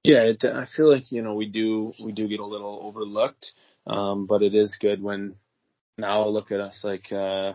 Yeah, 0.02 0.22
it, 0.22 0.42
I 0.44 0.64
feel 0.74 0.90
like 0.90 1.12
you 1.12 1.20
know 1.20 1.34
we 1.34 1.44
do 1.44 1.92
we 2.02 2.12
do 2.12 2.26
get 2.26 2.40
a 2.40 2.46
little 2.46 2.80
overlooked, 2.84 3.52
um, 3.86 4.24
but 4.24 4.40
it 4.40 4.54
is 4.54 4.78
good 4.80 5.02
when 5.02 5.34
now 5.98 6.26
look 6.26 6.50
at 6.50 6.60
us 6.60 6.80
like 6.82 7.12
uh, 7.12 7.52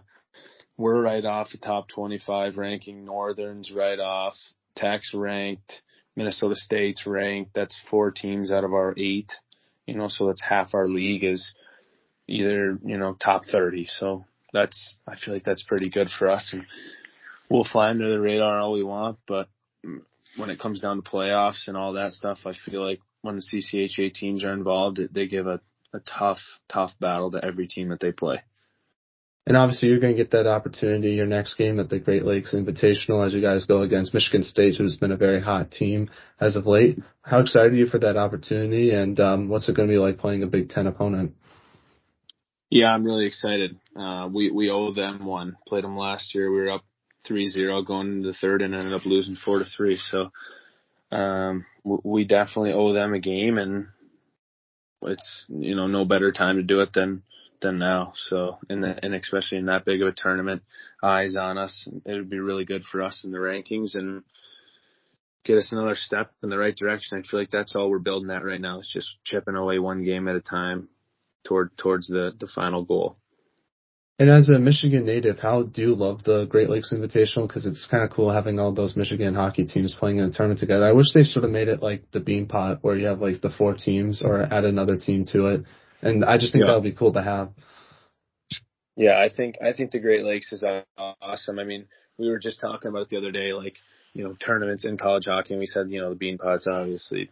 we're 0.77 1.01
right 1.01 1.25
off 1.25 1.51
the 1.51 1.57
top 1.57 1.89
25 1.89 2.57
ranking. 2.57 3.05
Northern's 3.05 3.71
right 3.71 3.99
off. 3.99 4.35
Tech's 4.75 5.13
ranked. 5.13 5.81
Minnesota 6.15 6.55
State's 6.55 7.05
ranked. 7.05 7.53
That's 7.53 7.79
four 7.89 8.11
teams 8.11 8.51
out 8.51 8.63
of 8.63 8.73
our 8.73 8.93
eight. 8.97 9.31
You 9.85 9.95
know, 9.95 10.07
so 10.07 10.27
that's 10.27 10.41
half 10.41 10.73
our 10.73 10.85
league 10.85 11.23
is 11.23 11.53
either 12.27 12.77
you 12.83 12.97
know 12.97 13.13
top 13.13 13.45
30. 13.45 13.87
So 13.87 14.25
that's 14.53 14.97
I 15.07 15.15
feel 15.15 15.33
like 15.33 15.43
that's 15.43 15.63
pretty 15.63 15.89
good 15.89 16.09
for 16.09 16.29
us, 16.29 16.49
and 16.53 16.65
we'll 17.49 17.63
fly 17.63 17.89
under 17.89 18.09
the 18.09 18.19
radar 18.19 18.59
all 18.59 18.73
we 18.73 18.83
want, 18.83 19.19
but 19.27 19.49
when 20.35 20.49
it 20.49 20.59
comes 20.59 20.81
down 20.81 21.01
to 21.01 21.09
playoffs 21.09 21.67
and 21.67 21.77
all 21.77 21.93
that 21.93 22.13
stuff, 22.13 22.39
I 22.45 22.53
feel 22.53 22.85
like 22.85 22.99
when 23.21 23.35
the 23.35 23.41
CCHA 23.41 24.13
teams 24.13 24.43
are 24.43 24.53
involved, 24.53 24.99
they 25.11 25.27
give 25.27 25.47
a, 25.47 25.59
a 25.93 25.99
tough, 25.99 26.39
tough 26.69 26.91
battle 26.99 27.31
to 27.31 27.43
every 27.43 27.67
team 27.67 27.89
that 27.89 27.99
they 27.99 28.11
play. 28.11 28.43
And 29.47 29.55
obviously, 29.55 29.87
you're 29.87 30.01
going 30.01 30.13
to 30.13 30.21
get 30.21 30.31
that 30.31 30.45
opportunity 30.45 31.11
your 31.11 31.25
next 31.25 31.55
game 31.55 31.79
at 31.79 31.87
the 31.87 31.99
Great 31.99 32.25
Lakes 32.25 32.53
Invitational 32.53 33.25
as 33.25 33.33
you 33.33 33.41
guys 33.41 33.65
go 33.65 33.81
against 33.81 34.13
Michigan 34.13 34.43
State, 34.43 34.75
who's 34.75 34.97
been 34.97 35.13
a 35.13 35.15
very 35.15 35.41
hot 35.41 35.71
team 35.71 36.09
as 36.37 36.57
of 36.57 36.67
late. 36.67 36.99
How 37.21 37.39
excited 37.39 37.71
are 37.71 37.75
you 37.77 37.87
for 37.87 37.97
that 37.99 38.17
opportunity, 38.17 38.91
and 38.91 39.17
um, 39.21 39.47
what's 39.47 39.69
it 39.69 39.75
going 39.77 39.87
to 39.87 39.93
be 39.93 39.99
like 39.99 40.17
playing 40.17 40.43
a 40.43 40.47
Big 40.47 40.67
Ten 40.67 40.85
opponent? 40.85 41.33
Yeah, 42.69 42.93
I'm 42.93 43.05
really 43.05 43.25
excited. 43.25 43.79
Uh, 43.95 44.27
we 44.29 44.51
we 44.51 44.69
owe 44.69 44.91
them 44.91 45.25
one. 45.25 45.55
Played 45.65 45.85
them 45.85 45.95
last 45.95 46.35
year. 46.35 46.51
We 46.51 46.57
were 46.57 46.71
up 46.71 46.83
3-0 47.29 47.87
going 47.87 48.17
into 48.17 48.27
the 48.27 48.33
third 48.33 48.61
and 48.61 48.75
ended 48.75 48.93
up 48.93 49.05
losing 49.05 49.35
four 49.37 49.59
to 49.59 49.65
three. 49.65 49.95
So 49.95 50.29
um, 51.09 51.65
we 51.85 52.25
definitely 52.25 52.73
owe 52.73 52.91
them 52.91 53.13
a 53.13 53.19
game, 53.19 53.57
and 53.57 53.87
it's 55.03 55.45
you 55.47 55.73
know 55.73 55.87
no 55.87 56.03
better 56.03 56.33
time 56.33 56.57
to 56.57 56.63
do 56.63 56.81
it 56.81 56.91
than 56.91 57.23
than 57.61 57.79
now. 57.79 58.13
So 58.15 58.59
and 58.69 58.83
and 58.83 59.15
especially 59.15 59.57
in 59.57 59.65
that 59.65 59.85
big 59.85 60.01
of 60.01 60.07
a 60.07 60.13
tournament, 60.13 60.63
eyes 61.01 61.35
on 61.35 61.57
us. 61.57 61.87
It 62.05 62.13
would 62.13 62.29
be 62.29 62.39
really 62.39 62.65
good 62.65 62.83
for 62.83 63.01
us 63.01 63.23
in 63.23 63.31
the 63.31 63.37
rankings 63.37 63.95
and 63.95 64.23
get 65.43 65.57
us 65.57 65.71
another 65.71 65.95
step 65.95 66.31
in 66.43 66.49
the 66.49 66.57
right 66.57 66.75
direction. 66.75 67.17
I 67.17 67.27
feel 67.27 67.39
like 67.39 67.49
that's 67.49 67.75
all 67.75 67.89
we're 67.89 67.99
building 67.99 68.29
at 68.31 68.43
right 68.43 68.61
now. 68.61 68.79
It's 68.79 68.91
just 68.91 69.15
chipping 69.23 69.55
away 69.55 69.79
one 69.79 70.03
game 70.03 70.27
at 70.27 70.35
a 70.35 70.41
time 70.41 70.89
toward 71.45 71.77
towards 71.77 72.07
the 72.07 72.33
the 72.37 72.47
final 72.47 72.83
goal. 72.83 73.17
And 74.19 74.31
as 74.31 74.49
a 74.49 74.57
Michigan 74.57 75.05
native, 75.05 75.37
how 75.37 75.61
do 75.61 75.79
you 75.79 75.93
love 75.93 76.23
the 76.23 76.45
Great 76.45 76.71
Lakes 76.71 76.91
Invitational? 76.91 77.47
Because 77.47 77.67
it's 77.67 77.85
kind 77.85 78.03
of 78.03 78.09
cool 78.09 78.31
having 78.31 78.59
all 78.59 78.73
those 78.73 78.95
Michigan 78.95 79.35
hockey 79.35 79.65
teams 79.65 79.93
playing 79.93 80.17
in 80.17 80.25
a 80.25 80.31
tournament 80.31 80.59
together. 80.59 80.85
I 80.85 80.93
wish 80.93 81.13
they 81.13 81.23
sort 81.23 81.45
of 81.45 81.51
made 81.51 81.67
it 81.67 81.83
like 81.83 82.09
the 82.11 82.19
Beanpot, 82.19 82.79
where 82.81 82.97
you 82.97 83.05
have 83.05 83.21
like 83.21 83.41
the 83.41 83.51
four 83.51 83.75
teams, 83.75 84.23
or 84.23 84.41
add 84.41 84.65
another 84.65 84.97
team 84.97 85.25
to 85.33 85.45
it. 85.47 85.65
And 86.01 86.23
I 86.23 86.37
just 86.37 86.53
think 86.53 86.65
yeah. 86.65 86.71
that 86.71 86.77
would 86.81 86.89
be 86.89 86.97
cool 86.97 87.13
to 87.13 87.21
have. 87.21 87.51
Yeah, 88.95 89.19
I 89.19 89.29
think 89.35 89.55
I 89.61 89.73
think 89.73 89.91
the 89.91 89.99
Great 89.99 90.23
Lakes 90.23 90.51
is 90.51 90.63
awesome. 90.97 91.59
I 91.59 91.63
mean, 91.63 91.85
we 92.17 92.29
were 92.29 92.39
just 92.39 92.59
talking 92.59 92.89
about 92.89 93.09
the 93.09 93.17
other 93.17 93.31
day, 93.31 93.53
like 93.53 93.75
you 94.13 94.23
know, 94.23 94.33
tournaments 94.33 94.85
in 94.85 94.97
college 94.97 95.25
hockey, 95.25 95.53
and 95.53 95.59
we 95.59 95.67
said 95.67 95.89
you 95.89 96.01
know 96.01 96.09
the 96.09 96.15
Bean 96.15 96.37
Beanpot's 96.37 96.67
obviously 96.67 97.29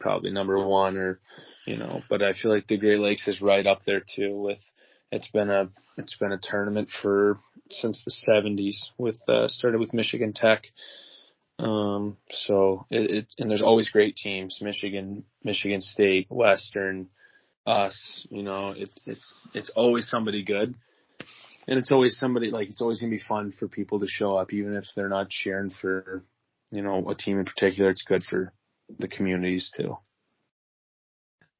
probably 0.00 0.30
number 0.30 0.58
one, 0.66 0.96
or 0.96 1.20
you 1.66 1.76
know, 1.76 2.02
but 2.08 2.22
I 2.22 2.32
feel 2.32 2.52
like 2.52 2.66
the 2.66 2.78
Great 2.78 2.98
Lakes 2.98 3.28
is 3.28 3.42
right 3.42 3.66
up 3.66 3.80
there 3.86 4.00
too 4.00 4.36
with 4.36 4.58
it's 5.10 5.30
been 5.30 5.50
a 5.50 5.68
it's 5.98 6.16
been 6.16 6.32
a 6.32 6.40
tournament 6.42 6.88
for 7.02 7.38
since 7.70 8.02
the 8.04 8.32
70s 8.32 8.76
with 8.98 9.16
uh, 9.28 9.48
started 9.48 9.80
with 9.80 9.94
Michigan 9.94 10.32
Tech. 10.32 10.64
Um, 11.58 12.16
so 12.30 12.86
it, 12.90 13.10
it 13.10 13.26
and 13.38 13.50
there's 13.50 13.62
always 13.62 13.90
great 13.90 14.16
teams, 14.16 14.58
Michigan, 14.60 15.24
Michigan 15.44 15.80
State, 15.80 16.26
Western, 16.30 17.08
us. 17.66 18.26
You 18.30 18.42
know, 18.42 18.70
it, 18.70 18.90
it's 19.06 19.34
it's 19.54 19.70
always 19.70 20.08
somebody 20.08 20.44
good, 20.44 20.74
and 21.66 21.78
it's 21.78 21.90
always 21.90 22.18
somebody 22.18 22.50
like 22.50 22.68
it's 22.68 22.80
always 22.80 23.00
gonna 23.00 23.10
be 23.10 23.22
fun 23.26 23.52
for 23.58 23.68
people 23.68 24.00
to 24.00 24.06
show 24.08 24.36
up, 24.36 24.52
even 24.52 24.74
if 24.74 24.84
they're 24.94 25.08
not 25.08 25.30
cheering 25.30 25.70
for 25.70 26.24
you 26.70 26.82
know 26.82 27.08
a 27.08 27.14
team 27.14 27.38
in 27.38 27.44
particular. 27.44 27.90
It's 27.90 28.02
good 28.02 28.22
for 28.24 28.52
the 28.98 29.08
communities 29.08 29.70
too. 29.76 29.96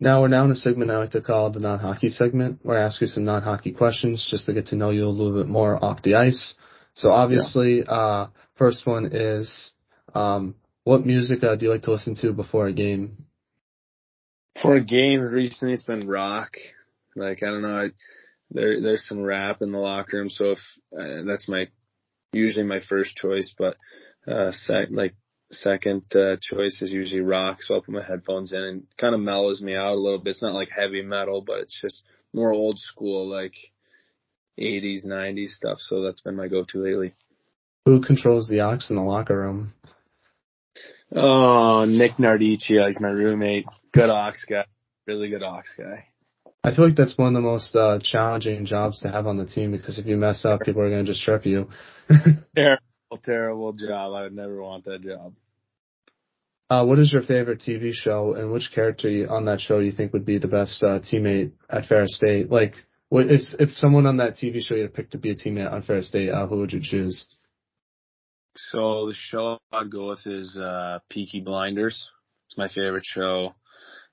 Now 0.00 0.20
we're 0.20 0.28
now 0.28 0.44
in 0.44 0.50
a 0.50 0.56
segment 0.56 0.90
I 0.90 0.98
like 0.98 1.12
to 1.12 1.20
call 1.20 1.50
the 1.50 1.60
non-hockey 1.60 2.10
segment, 2.10 2.58
where 2.64 2.76
I 2.76 2.84
ask 2.84 3.00
you 3.00 3.06
some 3.06 3.24
non-hockey 3.24 3.70
questions 3.70 4.26
just 4.28 4.46
to 4.46 4.52
get 4.52 4.66
to 4.66 4.76
know 4.76 4.90
you 4.90 5.04
a 5.04 5.08
little 5.08 5.40
bit 5.40 5.48
more 5.48 5.82
off 5.82 6.02
the 6.02 6.16
ice. 6.16 6.54
So 6.94 7.10
obviously, 7.10 7.84
yeah. 7.86 7.92
uh, 7.92 8.28
first 8.56 8.84
one 8.84 9.10
is, 9.12 9.70
um, 10.12 10.56
what 10.82 11.06
music 11.06 11.44
uh, 11.44 11.54
do 11.54 11.66
you 11.66 11.70
like 11.70 11.82
to 11.82 11.92
listen 11.92 12.16
to 12.16 12.32
before 12.32 12.66
a 12.66 12.72
game? 12.72 13.26
For 14.60 14.80
games 14.80 15.32
recently 15.32 15.74
it's 15.74 15.82
been 15.82 16.06
rock. 16.08 16.56
Like 17.16 17.42
I 17.42 17.46
don't 17.46 17.62
know, 17.62 17.84
I, 17.84 17.90
there 18.50 18.80
there's 18.80 19.06
some 19.06 19.22
rap 19.22 19.62
in 19.62 19.72
the 19.72 19.78
locker 19.78 20.18
room, 20.18 20.30
so 20.30 20.52
if 20.52 20.58
uh, 20.96 21.22
that's 21.26 21.48
my 21.48 21.68
usually 22.32 22.64
my 22.64 22.80
first 22.88 23.16
choice, 23.16 23.54
but 23.56 23.76
uh, 24.26 24.52
sec, 24.52 24.88
like 24.90 25.14
second 25.50 26.04
uh, 26.14 26.36
choice 26.40 26.80
is 26.82 26.92
usually 26.92 27.20
rock, 27.20 27.62
so 27.62 27.74
I'll 27.74 27.82
put 27.82 27.94
my 27.94 28.02
headphones 28.02 28.52
in 28.52 28.62
and 28.62 28.86
kind 28.98 29.14
of 29.14 29.20
mellows 29.20 29.62
me 29.62 29.74
out 29.74 29.94
a 29.94 30.00
little 30.00 30.18
bit. 30.18 30.30
It's 30.30 30.42
not 30.42 30.54
like 30.54 30.70
heavy 30.70 31.02
metal, 31.02 31.42
but 31.42 31.60
it's 31.60 31.80
just 31.80 32.02
more 32.32 32.52
old 32.52 32.78
school, 32.78 33.28
like 33.28 33.54
80s, 34.58 35.04
90s 35.04 35.48
stuff. 35.48 35.78
So 35.78 36.02
that's 36.02 36.20
been 36.20 36.36
my 36.36 36.48
go-to 36.48 36.82
lately. 36.82 37.14
Who 37.84 38.00
controls 38.00 38.48
the 38.48 38.60
aux 38.60 38.78
in 38.88 38.96
the 38.96 39.02
locker 39.02 39.36
room? 39.36 39.74
Oh, 41.14 41.84
Nick 41.84 42.12
Nardecchia. 42.12 42.86
He's 42.86 43.00
my 43.00 43.10
roommate. 43.10 43.66
Good 43.92 44.10
aux 44.10 44.32
guy. 44.48 44.64
Really 45.06 45.28
good 45.28 45.42
aux 45.42 45.62
guy. 45.76 46.06
I 46.64 46.74
feel 46.74 46.86
like 46.86 46.96
that's 46.96 47.18
one 47.18 47.28
of 47.28 47.34
the 47.34 47.48
most 47.48 47.74
uh, 47.74 47.98
challenging 48.02 48.64
jobs 48.66 49.00
to 49.00 49.10
have 49.10 49.26
on 49.26 49.36
the 49.36 49.46
team 49.46 49.72
because 49.72 49.98
if 49.98 50.06
you 50.06 50.16
mess 50.16 50.44
up, 50.44 50.60
people 50.60 50.82
are 50.82 50.90
going 50.90 51.04
to 51.04 51.12
just 51.12 51.24
trip 51.24 51.44
you. 51.44 51.68
terrible, 52.56 52.82
terrible 53.22 53.72
job. 53.72 54.14
I 54.14 54.22
would 54.22 54.34
never 54.34 54.62
want 54.62 54.84
that 54.84 55.02
job. 55.02 55.34
Uh, 56.70 56.84
what 56.84 56.98
is 56.98 57.12
your 57.12 57.22
favorite 57.22 57.60
TV 57.60 57.92
show, 57.92 58.32
and 58.34 58.50
which 58.50 58.70
character 58.74 59.26
on 59.28 59.44
that 59.44 59.60
show 59.60 59.80
you 59.80 59.92
think 59.92 60.12
would 60.14 60.24
be 60.24 60.38
the 60.38 60.48
best 60.48 60.82
uh, 60.82 61.00
teammate 61.00 61.52
at 61.68 61.84
Ferris 61.84 62.16
State? 62.16 62.50
Like, 62.50 62.74
what 63.10 63.26
is, 63.26 63.54
if 63.58 63.74
someone 63.74 64.06
on 64.06 64.16
that 64.18 64.36
TV 64.36 64.62
show 64.62 64.74
you 64.74 64.82
had 64.82 64.94
picked 64.94 65.12
to 65.12 65.18
be 65.18 65.32
a 65.32 65.34
teammate 65.34 65.70
on 65.70 65.82
Ferris 65.82 66.08
State, 66.08 66.30
uh, 66.30 66.46
who 66.46 66.60
would 66.60 66.72
you 66.72 66.80
choose? 66.82 67.26
So 68.56 69.08
the 69.08 69.14
show 69.14 69.58
I'd 69.70 69.90
go 69.90 70.10
with 70.10 70.26
is 70.26 70.56
uh, 70.56 71.00
Peaky 71.10 71.40
Blinders. 71.40 72.08
It's 72.46 72.56
my 72.56 72.68
favorite 72.68 73.04
show. 73.04 73.54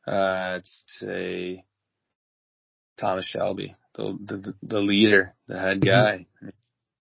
Uh, 0.09 0.57
it's 0.57 1.03
a 1.03 1.63
Thomas 2.99 3.25
Shelby, 3.25 3.75
the 3.95 4.17
the, 4.25 4.53
the 4.63 4.79
leader, 4.79 5.35
the 5.47 5.59
head 5.59 5.81
mm-hmm. 5.81 5.89
guy, 5.89 6.25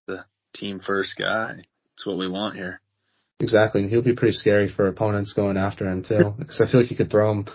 the 0.07 0.25
team 0.55 0.81
first 0.81 1.17
guy. 1.19 1.55
That's 1.57 2.07
what 2.07 2.19
we 2.19 2.29
want 2.29 2.57
here. 2.57 2.83
Exactly, 3.41 3.81
and 3.81 3.91
he'll 3.91 4.03
be 4.03 4.15
pretty 4.15 4.35
scary 4.35 4.71
for 4.71 4.89
opponents 4.89 5.33
going 5.33 5.57
after 5.57 5.89
him 5.89 6.05
too, 6.05 6.35
because 6.39 6.61
I 6.61 6.71
feel 6.71 6.81
like 6.81 6.91
he 6.91 6.97
could 6.97 7.11
throw 7.11 7.33
him. 7.33 7.47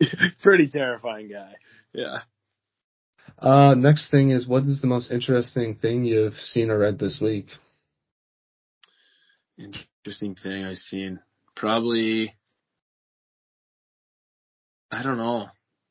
pretty 0.42 0.68
terrifying 0.68 1.30
guy. 1.30 1.54
Yeah. 1.94 2.18
Uh, 3.38 3.74
next 3.74 4.10
thing 4.10 4.30
is, 4.30 4.46
what 4.46 4.64
is 4.64 4.82
the 4.82 4.86
most 4.86 5.10
interesting 5.10 5.76
thing 5.76 6.04
you've 6.04 6.36
seen 6.44 6.70
or 6.70 6.78
read 6.78 6.98
this 6.98 7.20
week? 7.22 7.46
Interesting 9.56 10.34
thing 10.34 10.64
I've 10.64 10.76
seen, 10.76 11.20
probably. 11.56 12.34
I 14.90 15.02
don't 15.02 15.18
know. 15.18 15.46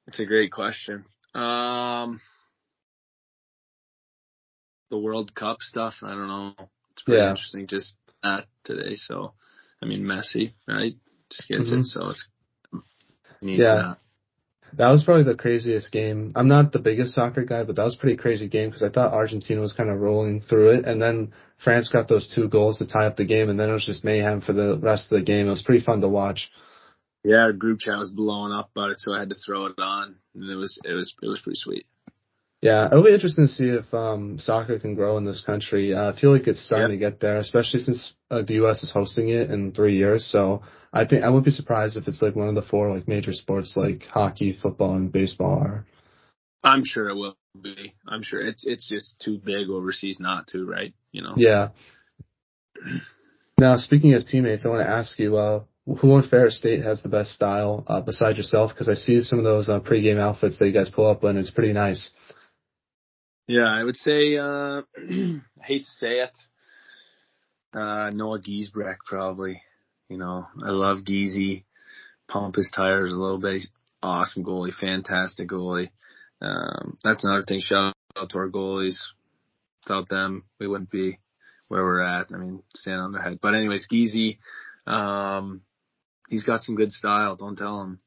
It's 0.08 0.20
a 0.20 0.26
great 0.26 0.52
question. 0.52 1.06
Um, 1.34 2.22
the 4.90 5.00
World 5.00 5.34
Cup 5.34 5.58
stuff. 5.62 5.96
I 6.04 6.12
don't 6.12 6.28
know. 6.28 6.54
It's 6.92 7.02
pretty 7.04 7.22
yeah. 7.22 7.32
interesting. 7.32 7.68
Just 7.68 7.96
that 8.22 8.46
today. 8.64 8.96
So, 8.96 9.34
I 9.82 9.86
mean, 9.86 10.04
Messi, 10.04 10.54
right? 10.68 10.96
Just 11.32 11.50
gets 11.50 11.72
mm-hmm. 11.72 11.80
it. 11.80 11.86
So 11.86 12.10
it's 12.10 12.28
yeah. 13.42 13.58
That. 13.58 13.98
that 14.78 14.90
was 14.90 15.04
probably 15.04 15.24
the 15.24 15.36
craziest 15.36 15.92
game. 15.92 16.32
I'm 16.36 16.48
not 16.48 16.72
the 16.72 16.80
biggest 16.80 17.14
soccer 17.14 17.44
guy, 17.44 17.64
but 17.64 17.76
that 17.76 17.84
was 17.84 17.96
a 17.96 18.00
pretty 18.00 18.18
crazy 18.18 18.48
game 18.48 18.70
because 18.70 18.84
I 18.84 18.90
thought 18.90 19.14
Argentina 19.14 19.62
was 19.62 19.74
kind 19.74 19.90
of 19.90 20.00
rolling 20.00 20.42
through 20.42 20.78
it, 20.78 20.86
and 20.86 21.02
then 21.02 21.34
France 21.64 21.90
got 21.90 22.08
those 22.08 22.32
two 22.34 22.48
goals 22.50 22.80
to 22.80 22.88
tie 22.88 23.06
up 23.06 23.18
the 23.18 23.26
game, 23.26 23.50
and 23.50 23.60
then 23.60 23.70
it 23.70 23.74
was 23.74 23.86
just 23.86 24.04
mayhem 24.04 24.42
for 24.42 24.54
the 24.54 24.78
rest 24.78 25.12
of 25.12 25.20
the 25.20 25.26
game. 25.26 25.48
It 25.48 25.52
was 25.52 25.64
pretty 25.64 25.84
fun 25.84 26.02
to 26.02 26.10
watch. 26.10 26.52
Yeah, 27.24 27.38
our 27.38 27.54
group 27.54 27.80
chat 27.80 27.98
was 27.98 28.10
blowing 28.10 28.52
up 28.52 28.72
about 28.76 28.92
it, 28.92 29.00
so 29.00 29.14
I 29.14 29.20
had 29.20 29.30
to 29.30 29.36
throw 29.36 29.68
it 29.68 29.80
on, 29.80 30.16
and 30.36 30.50
it 30.50 30.56
was 30.56 30.78
it 30.84 30.94
was 30.94 31.14
it 31.22 31.28
was 31.28 31.40
pretty 31.42 31.60
sweet. 31.60 31.86
Yeah, 32.62 32.88
it'll 32.88 33.04
be 33.04 33.14
interesting 33.14 33.48
to 33.48 33.54
see 33.54 33.66
if 33.66 33.94
um, 33.94 34.40
soccer 34.40 34.80
can 34.80 34.96
grow 34.96 35.18
in 35.18 35.26
this 35.26 35.44
country. 35.46 35.94
Uh, 35.94 36.14
I 36.14 36.20
feel 36.20 36.32
like 36.32 36.48
it's 36.48 36.66
starting 36.66 36.92
to 36.92 36.98
get 36.98 37.20
there, 37.20 37.38
especially 37.38 37.82
since 37.82 38.14
uh, 38.32 38.42
the 38.42 38.54
U.S. 38.54 38.84
is 38.84 38.92
hosting 38.92 39.28
it 39.28 39.52
in 39.52 39.74
three 39.74 39.98
years. 39.98 40.26
So 40.26 40.64
I 40.94 41.06
think 41.06 41.26
I 41.26 41.30
would 41.30 41.44
be 41.44 41.52
surprised 41.52 41.98
if 41.98 42.08
it's 42.08 42.22
like 42.22 42.38
one 42.38 42.48
of 42.48 42.56
the 42.56 42.62
four 42.62 42.94
like 42.94 43.08
major 43.08 43.34
sports 43.34 43.76
like 43.76 44.06
hockey, 44.06 44.58
football, 44.62 44.96
and 44.96 45.12
baseball 45.12 45.60
are. 45.60 45.86
I'm 46.64 46.86
sure 46.86 47.10
it 47.10 47.16
will 47.16 47.36
be. 47.62 47.96
I'm 48.08 48.24
sure 48.24 48.42
it's 48.42 48.66
it's 48.66 48.88
just 48.88 49.20
too 49.20 49.42
big 49.44 49.70
overseas 49.70 50.18
not 50.20 50.48
to, 50.48 50.66
right? 50.66 50.94
You 51.12 51.24
know. 51.24 51.34
Yeah. 51.38 51.70
Now, 53.60 53.78
speaking 53.78 54.16
of 54.16 54.26
teammates, 54.26 54.66
I 54.66 54.70
want 54.70 54.82
to 54.82 54.90
ask 54.90 55.18
you, 55.20 55.38
uh, 55.38 55.64
who 55.86 56.14
on 56.14 56.28
Ferris 56.28 56.58
State 56.58 56.84
has 56.84 57.02
the 57.02 57.10
best 57.10 57.32
style 57.32 57.84
uh, 57.88 58.02
besides 58.02 58.38
yourself? 58.38 58.72
Because 58.72 58.88
I 58.88 58.94
see 58.94 59.22
some 59.22 59.40
of 59.40 59.46
those 59.46 59.70
uh, 59.70 59.80
pregame 59.80 60.20
outfits 60.20 60.60
that 60.60 60.68
you 60.68 60.74
guys 60.74 60.90
pull 60.90 61.08
up, 61.08 61.24
and 61.24 61.38
it's 61.38 61.52
pretty 61.52 61.74
nice. 61.74 62.12
Yeah, 63.48 63.68
I 63.68 63.84
would 63.84 63.98
say 63.98 64.38
uh, 64.38 64.82
I 64.98 65.64
hate 65.64 65.80
to 65.80 65.86
say 65.86 66.20
it, 66.20 66.38
uh, 67.74 68.12
Noah 68.14 68.40
Giesbrecht 68.40 69.00
probably. 69.06 69.62
You 70.10 70.18
know, 70.18 70.46
I 70.64 70.70
love 70.70 71.00
Geezy. 71.00 71.66
Pump 72.30 72.56
his 72.56 72.72
tires 72.74 73.12
a 73.12 73.18
little 73.18 73.40
bit. 73.40 73.64
Awesome 74.02 74.44
goalie, 74.44 74.74
fantastic 74.74 75.50
goalie. 75.50 75.90
Um, 76.42 76.98
that's 77.04 77.24
another 77.24 77.44
thing. 77.44 77.60
Shout 77.60 77.94
out 78.18 78.30
to 78.30 78.38
our 78.38 78.50
goalies. 78.50 78.98
Without 79.86 80.08
them, 80.10 80.44
we 80.60 80.68
wouldn't 80.68 80.90
be 80.90 81.20
where 81.68 81.84
we're 81.84 82.02
at. 82.02 82.28
I 82.34 82.38
mean, 82.38 82.64
stand 82.76 83.02
on 83.02 83.12
their 83.12 83.22
head. 83.22 83.40
But 83.42 83.56
anyways, 83.56 83.88
Geezy, 83.92 84.38
um, 84.86 85.62
he's 86.30 86.44
got 86.44 86.62
some 86.62 86.76
good 86.76 86.92
style. 86.92 87.36
Don't 87.36 87.58
tell 87.58 87.82
him. 87.82 88.00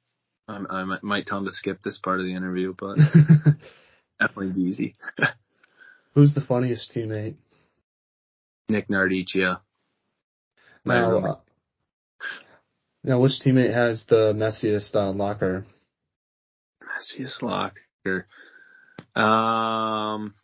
I, 0.49 0.61
I 0.71 0.99
might 1.03 1.27
tell 1.27 1.39
him 1.39 1.45
to 1.45 1.51
skip 1.51 1.83
this 1.83 1.99
part 1.99 2.21
of 2.21 2.27
the 2.27 2.35
interview, 2.35 2.75
but 2.79 2.97
definitely 4.21 4.61
easy. 4.61 4.97
Who's 6.15 6.35
the 6.35 6.41
funniest 6.41 6.93
teammate? 6.95 7.35
Nick 8.69 8.89
Nardecchia. 8.89 9.61
Now, 10.85 11.19
uh, 11.19 11.37
now, 13.03 13.21
which 13.21 13.41
teammate 13.45 13.75
has 13.75 14.05
the 14.09 14.33
messiest 14.35 14.95
uh, 14.95 15.11
locker? 15.11 15.67
Messiest 16.83 17.43
locker. 17.43 18.27
Um, 19.15 20.35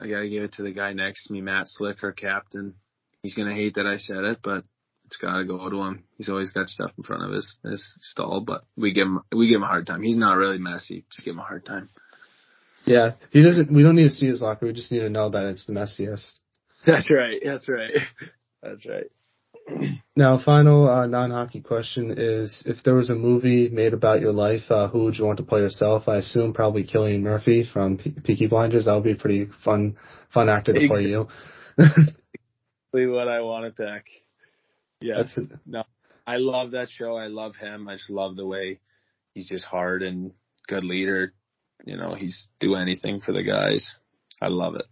I 0.00 0.06
gotta 0.08 0.28
give 0.28 0.42
it 0.42 0.52
to 0.54 0.62
the 0.62 0.70
guy 0.70 0.92
next 0.92 1.26
to 1.26 1.32
me, 1.32 1.40
Matt 1.40 1.68
Slick, 1.68 2.02
our 2.02 2.12
captain. 2.12 2.74
He's 3.28 3.34
gonna 3.34 3.54
hate 3.54 3.74
that 3.74 3.86
I 3.86 3.98
said 3.98 4.24
it, 4.24 4.38
but 4.42 4.64
it's 5.04 5.18
gotta 5.18 5.44
go 5.44 5.68
to 5.68 5.82
him. 5.82 6.04
He's 6.16 6.30
always 6.30 6.50
got 6.50 6.70
stuff 6.70 6.92
in 6.96 7.04
front 7.04 7.24
of 7.24 7.30
his 7.30 7.56
his 7.62 7.94
stall, 8.00 8.40
but 8.40 8.64
we 8.74 8.94
give 8.94 9.06
him 9.06 9.20
we 9.30 9.48
give 9.48 9.56
him 9.56 9.64
a 9.64 9.66
hard 9.66 9.86
time. 9.86 10.02
He's 10.02 10.16
not 10.16 10.38
really 10.38 10.56
messy. 10.56 11.04
Just 11.12 11.26
give 11.26 11.34
him 11.34 11.40
a 11.40 11.44
hard 11.44 11.66
time. 11.66 11.90
Yeah, 12.86 13.16
he 13.30 13.42
doesn't. 13.42 13.70
We 13.70 13.82
don't 13.82 13.96
need 13.96 14.04
to 14.04 14.10
see 14.10 14.28
his 14.28 14.40
locker. 14.40 14.64
We 14.64 14.72
just 14.72 14.90
need 14.90 15.00
to 15.00 15.10
know 15.10 15.28
that 15.28 15.44
it's 15.44 15.66
the 15.66 15.74
messiest. 15.74 16.38
That's 16.86 17.10
right. 17.10 17.38
That's 17.44 17.68
right. 17.68 17.92
That's 18.62 18.86
right. 18.86 19.10
Now, 20.16 20.42
final 20.42 20.88
uh, 20.88 21.06
non-hockey 21.06 21.60
question 21.60 22.14
is: 22.16 22.62
If 22.64 22.82
there 22.82 22.94
was 22.94 23.10
a 23.10 23.14
movie 23.14 23.68
made 23.68 23.92
about 23.92 24.22
your 24.22 24.32
life, 24.32 24.62
uh, 24.70 24.88
who 24.88 25.04
would 25.04 25.16
you 25.16 25.26
want 25.26 25.36
to 25.36 25.44
play 25.44 25.60
yourself? 25.60 26.08
I 26.08 26.16
assume 26.16 26.54
probably 26.54 26.84
Cillian 26.84 27.20
Murphy 27.20 27.68
from 27.70 27.98
Pe- 27.98 28.20
Peaky 28.24 28.46
Blinders. 28.46 28.86
That 28.86 28.94
would 28.94 29.04
be 29.04 29.12
a 29.12 29.16
pretty 29.16 29.48
fun, 29.62 29.96
fun 30.32 30.48
actor 30.48 30.72
to 30.72 30.88
play 30.88 31.02
you. 31.02 31.28
what 32.92 33.28
I 33.28 33.40
want 33.40 33.66
to 33.76 33.82
pick. 33.82 34.06
Yes. 35.00 35.38
No, 35.66 35.84
I 36.26 36.36
love 36.36 36.72
that 36.72 36.88
show. 36.88 37.16
I 37.16 37.26
love 37.26 37.54
him. 37.56 37.88
I 37.88 37.94
just 37.94 38.10
love 38.10 38.36
the 38.36 38.46
way 38.46 38.80
he's 39.34 39.48
just 39.48 39.64
hard 39.64 40.02
and 40.02 40.32
good 40.66 40.84
leader. 40.84 41.32
You 41.84 41.96
know, 41.96 42.14
he's 42.14 42.48
do 42.60 42.74
anything 42.74 43.20
for 43.20 43.32
the 43.32 43.42
guys. 43.42 43.94
I 44.42 44.48
love 44.48 44.74
it. 44.74 44.86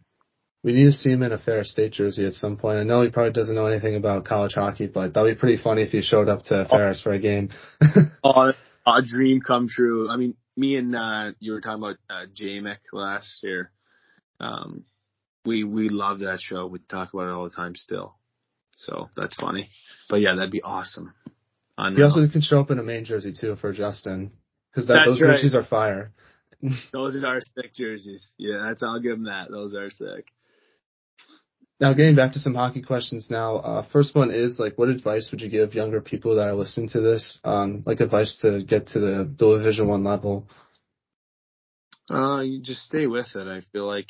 We 0.62 0.72
need 0.72 0.84
to 0.84 0.92
see 0.92 1.10
him 1.10 1.22
in 1.22 1.32
a 1.32 1.38
Ferris 1.38 1.70
State 1.70 1.92
jersey 1.92 2.26
at 2.26 2.34
some 2.34 2.56
point. 2.56 2.78
I 2.78 2.82
know 2.82 3.02
he 3.02 3.10
probably 3.10 3.32
doesn't 3.32 3.54
know 3.54 3.66
anything 3.66 3.94
about 3.94 4.24
college 4.24 4.54
hockey, 4.54 4.86
but 4.86 5.14
that'd 5.14 5.36
be 5.36 5.38
pretty 5.38 5.62
funny 5.62 5.82
if 5.82 5.90
he 5.90 6.02
showed 6.02 6.28
up 6.28 6.42
to 6.44 6.66
Ferris 6.68 7.00
for 7.00 7.12
a 7.12 7.20
game. 7.20 7.50
oh, 8.24 8.52
a 8.86 9.02
dream 9.02 9.40
come 9.40 9.68
true. 9.68 10.10
I 10.10 10.16
mean, 10.16 10.34
me 10.56 10.76
and 10.76 10.96
uh, 10.96 11.32
you 11.38 11.52
were 11.52 11.60
talking 11.60 11.82
about 11.82 11.96
uh, 12.10 12.26
J-Mick 12.34 12.78
last 12.92 13.42
year. 13.42 13.70
Um, 14.40 14.84
we 15.46 15.64
we 15.64 15.88
love 15.88 16.20
that 16.20 16.40
show. 16.40 16.66
We 16.66 16.78
talk 16.80 17.14
about 17.14 17.28
it 17.28 17.32
all 17.32 17.44
the 17.44 17.54
time 17.54 17.74
still. 17.74 18.16
So 18.76 19.08
that's 19.16 19.36
funny. 19.36 19.68
But 20.08 20.20
yeah, 20.20 20.34
that'd 20.34 20.50
be 20.50 20.62
awesome. 20.62 21.14
He 21.94 22.02
also 22.02 22.26
can 22.28 22.40
show 22.40 22.60
up 22.60 22.70
in 22.70 22.78
a 22.78 22.82
Maine 22.82 23.04
jersey 23.04 23.34
too 23.38 23.56
for 23.56 23.72
Justin 23.72 24.32
because 24.70 24.88
that, 24.88 25.02
those 25.04 25.20
right. 25.20 25.32
jerseys 25.32 25.54
are 25.54 25.64
fire. 25.64 26.12
those 26.92 27.22
are 27.22 27.40
sick 27.54 27.74
jerseys. 27.74 28.32
Yeah, 28.38 28.64
that's 28.66 28.82
I'll 28.82 29.00
give 29.00 29.12
him 29.12 29.24
that. 29.24 29.50
Those 29.50 29.74
are 29.74 29.90
sick. 29.90 30.26
Now, 31.78 31.92
getting 31.92 32.16
back 32.16 32.32
to 32.32 32.38
some 32.38 32.54
hockey 32.54 32.80
questions 32.80 33.26
now. 33.28 33.56
Uh, 33.56 33.86
first 33.92 34.14
one 34.14 34.30
is 34.30 34.58
like, 34.58 34.78
what 34.78 34.88
advice 34.88 35.28
would 35.30 35.42
you 35.42 35.50
give 35.50 35.74
younger 35.74 36.00
people 36.00 36.36
that 36.36 36.48
are 36.48 36.54
listening 36.54 36.88
to 36.90 37.02
this? 37.02 37.38
Um, 37.44 37.82
like 37.84 38.00
advice 38.00 38.38
to 38.40 38.62
get 38.64 38.88
to 38.88 38.98
the, 38.98 39.34
the 39.38 39.58
Division 39.58 39.86
One 39.86 40.02
level. 40.02 40.46
Uh, 42.10 42.40
you 42.40 42.62
just 42.62 42.84
stay 42.84 43.06
with 43.06 43.26
it. 43.34 43.46
I 43.46 43.60
feel 43.72 43.86
like 43.86 44.06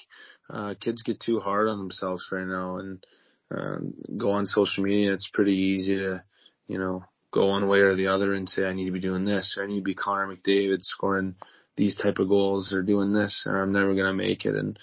uh, 0.48 0.74
kids 0.80 1.02
get 1.02 1.20
too 1.20 1.40
hard 1.40 1.68
on 1.68 1.78
themselves 1.78 2.26
right 2.30 2.46
now, 2.46 2.78
and 2.78 3.06
um, 3.50 3.94
go 4.16 4.30
on 4.30 4.46
social 4.46 4.84
media. 4.84 5.12
It's 5.12 5.30
pretty 5.32 5.54
easy 5.54 5.96
to, 5.96 6.24
you 6.68 6.78
know, 6.78 7.04
go 7.32 7.46
one 7.46 7.68
way 7.68 7.80
or 7.80 7.96
the 7.96 8.08
other 8.08 8.34
and 8.34 8.48
say 8.48 8.64
I 8.64 8.72
need 8.72 8.86
to 8.86 8.92
be 8.92 9.00
doing 9.00 9.24
this, 9.24 9.56
or 9.56 9.64
I 9.64 9.66
need 9.66 9.80
to 9.80 9.84
be 9.84 9.94
Connor 9.94 10.34
McDavid 10.34 10.82
scoring 10.82 11.34
these 11.76 11.96
type 11.96 12.18
of 12.18 12.28
goals, 12.28 12.72
or 12.72 12.82
doing 12.82 13.12
this, 13.12 13.44
or 13.46 13.60
I'm 13.60 13.72
never 13.72 13.94
gonna 13.94 14.14
make 14.14 14.44
it, 14.44 14.54
and 14.54 14.78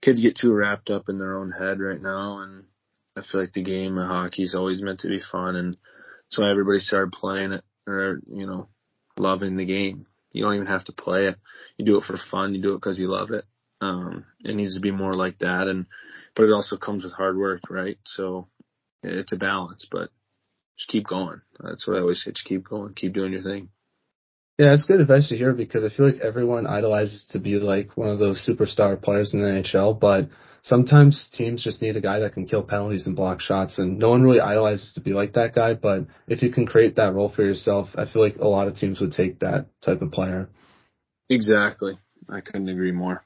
kids 0.00 0.20
get 0.20 0.36
too 0.36 0.52
wrapped 0.52 0.90
up 0.90 1.08
in 1.08 1.18
their 1.18 1.38
own 1.38 1.52
head 1.52 1.80
right 1.80 2.00
now, 2.00 2.38
and 2.38 2.64
I 3.16 3.22
feel 3.22 3.40
like 3.40 3.52
the 3.52 3.62
game 3.62 3.98
of 3.98 4.08
hockey 4.08 4.42
is 4.42 4.54
always 4.54 4.82
meant 4.82 5.00
to 5.00 5.08
be 5.08 5.20
fun, 5.20 5.56
and 5.56 5.74
that's 5.74 6.38
why 6.38 6.50
everybody 6.50 6.78
started 6.80 7.12
playing 7.12 7.52
it 7.52 7.64
or 7.86 8.20
you 8.30 8.46
know 8.46 8.68
loving 9.16 9.56
the 9.56 9.64
game. 9.64 10.06
You 10.32 10.42
don't 10.42 10.54
even 10.54 10.66
have 10.66 10.84
to 10.86 10.92
play 10.92 11.26
it; 11.26 11.36
you 11.76 11.84
do 11.84 11.98
it 11.98 12.04
for 12.04 12.16
fun. 12.30 12.54
You 12.54 12.62
do 12.62 12.72
it 12.74 12.78
because 12.78 12.98
you 12.98 13.08
love 13.08 13.30
it. 13.30 13.44
Um, 13.82 14.26
it 14.44 14.54
needs 14.54 14.76
to 14.76 14.80
be 14.80 14.92
more 14.92 15.12
like 15.12 15.40
that, 15.40 15.66
and 15.66 15.86
but 16.36 16.44
it 16.44 16.52
also 16.52 16.76
comes 16.76 17.02
with 17.02 17.12
hard 17.12 17.36
work, 17.36 17.62
right? 17.68 17.98
So 18.04 18.46
it's 19.02 19.32
a 19.32 19.36
balance, 19.36 19.88
but 19.90 20.10
just 20.78 20.88
keep 20.88 21.04
going. 21.04 21.40
That's 21.58 21.86
what 21.86 21.96
I 21.96 22.00
always 22.00 22.22
say: 22.22 22.30
just 22.30 22.46
keep 22.46 22.68
going, 22.68 22.94
keep 22.94 23.12
doing 23.12 23.32
your 23.32 23.42
thing. 23.42 23.70
Yeah, 24.56 24.72
it's 24.72 24.84
good 24.84 25.00
advice 25.00 25.30
to 25.30 25.36
hear 25.36 25.52
because 25.52 25.82
I 25.82 25.88
feel 25.88 26.06
like 26.06 26.20
everyone 26.20 26.66
idolizes 26.66 27.26
to 27.32 27.40
be 27.40 27.58
like 27.58 27.96
one 27.96 28.08
of 28.08 28.20
those 28.20 28.46
superstar 28.48 29.02
players 29.02 29.34
in 29.34 29.42
the 29.42 29.48
NHL, 29.48 29.98
but 29.98 30.28
sometimes 30.62 31.28
teams 31.32 31.64
just 31.64 31.82
need 31.82 31.96
a 31.96 32.00
guy 32.00 32.20
that 32.20 32.34
can 32.34 32.46
kill 32.46 32.62
penalties 32.62 33.08
and 33.08 33.16
block 33.16 33.40
shots, 33.40 33.80
and 33.80 33.98
no 33.98 34.10
one 34.10 34.22
really 34.22 34.40
idolizes 34.40 34.92
to 34.94 35.00
be 35.00 35.12
like 35.12 35.32
that 35.32 35.56
guy. 35.56 35.74
But 35.74 36.06
if 36.28 36.40
you 36.42 36.52
can 36.52 36.66
create 36.66 36.94
that 36.96 37.14
role 37.14 37.32
for 37.34 37.42
yourself, 37.42 37.88
I 37.96 38.04
feel 38.06 38.22
like 38.22 38.36
a 38.36 38.46
lot 38.46 38.68
of 38.68 38.76
teams 38.76 39.00
would 39.00 39.12
take 39.12 39.40
that 39.40 39.66
type 39.84 40.02
of 40.02 40.12
player. 40.12 40.50
Exactly. 41.28 41.98
I 42.28 42.40
couldn't 42.40 42.68
agree 42.68 42.92
more. 42.92 43.24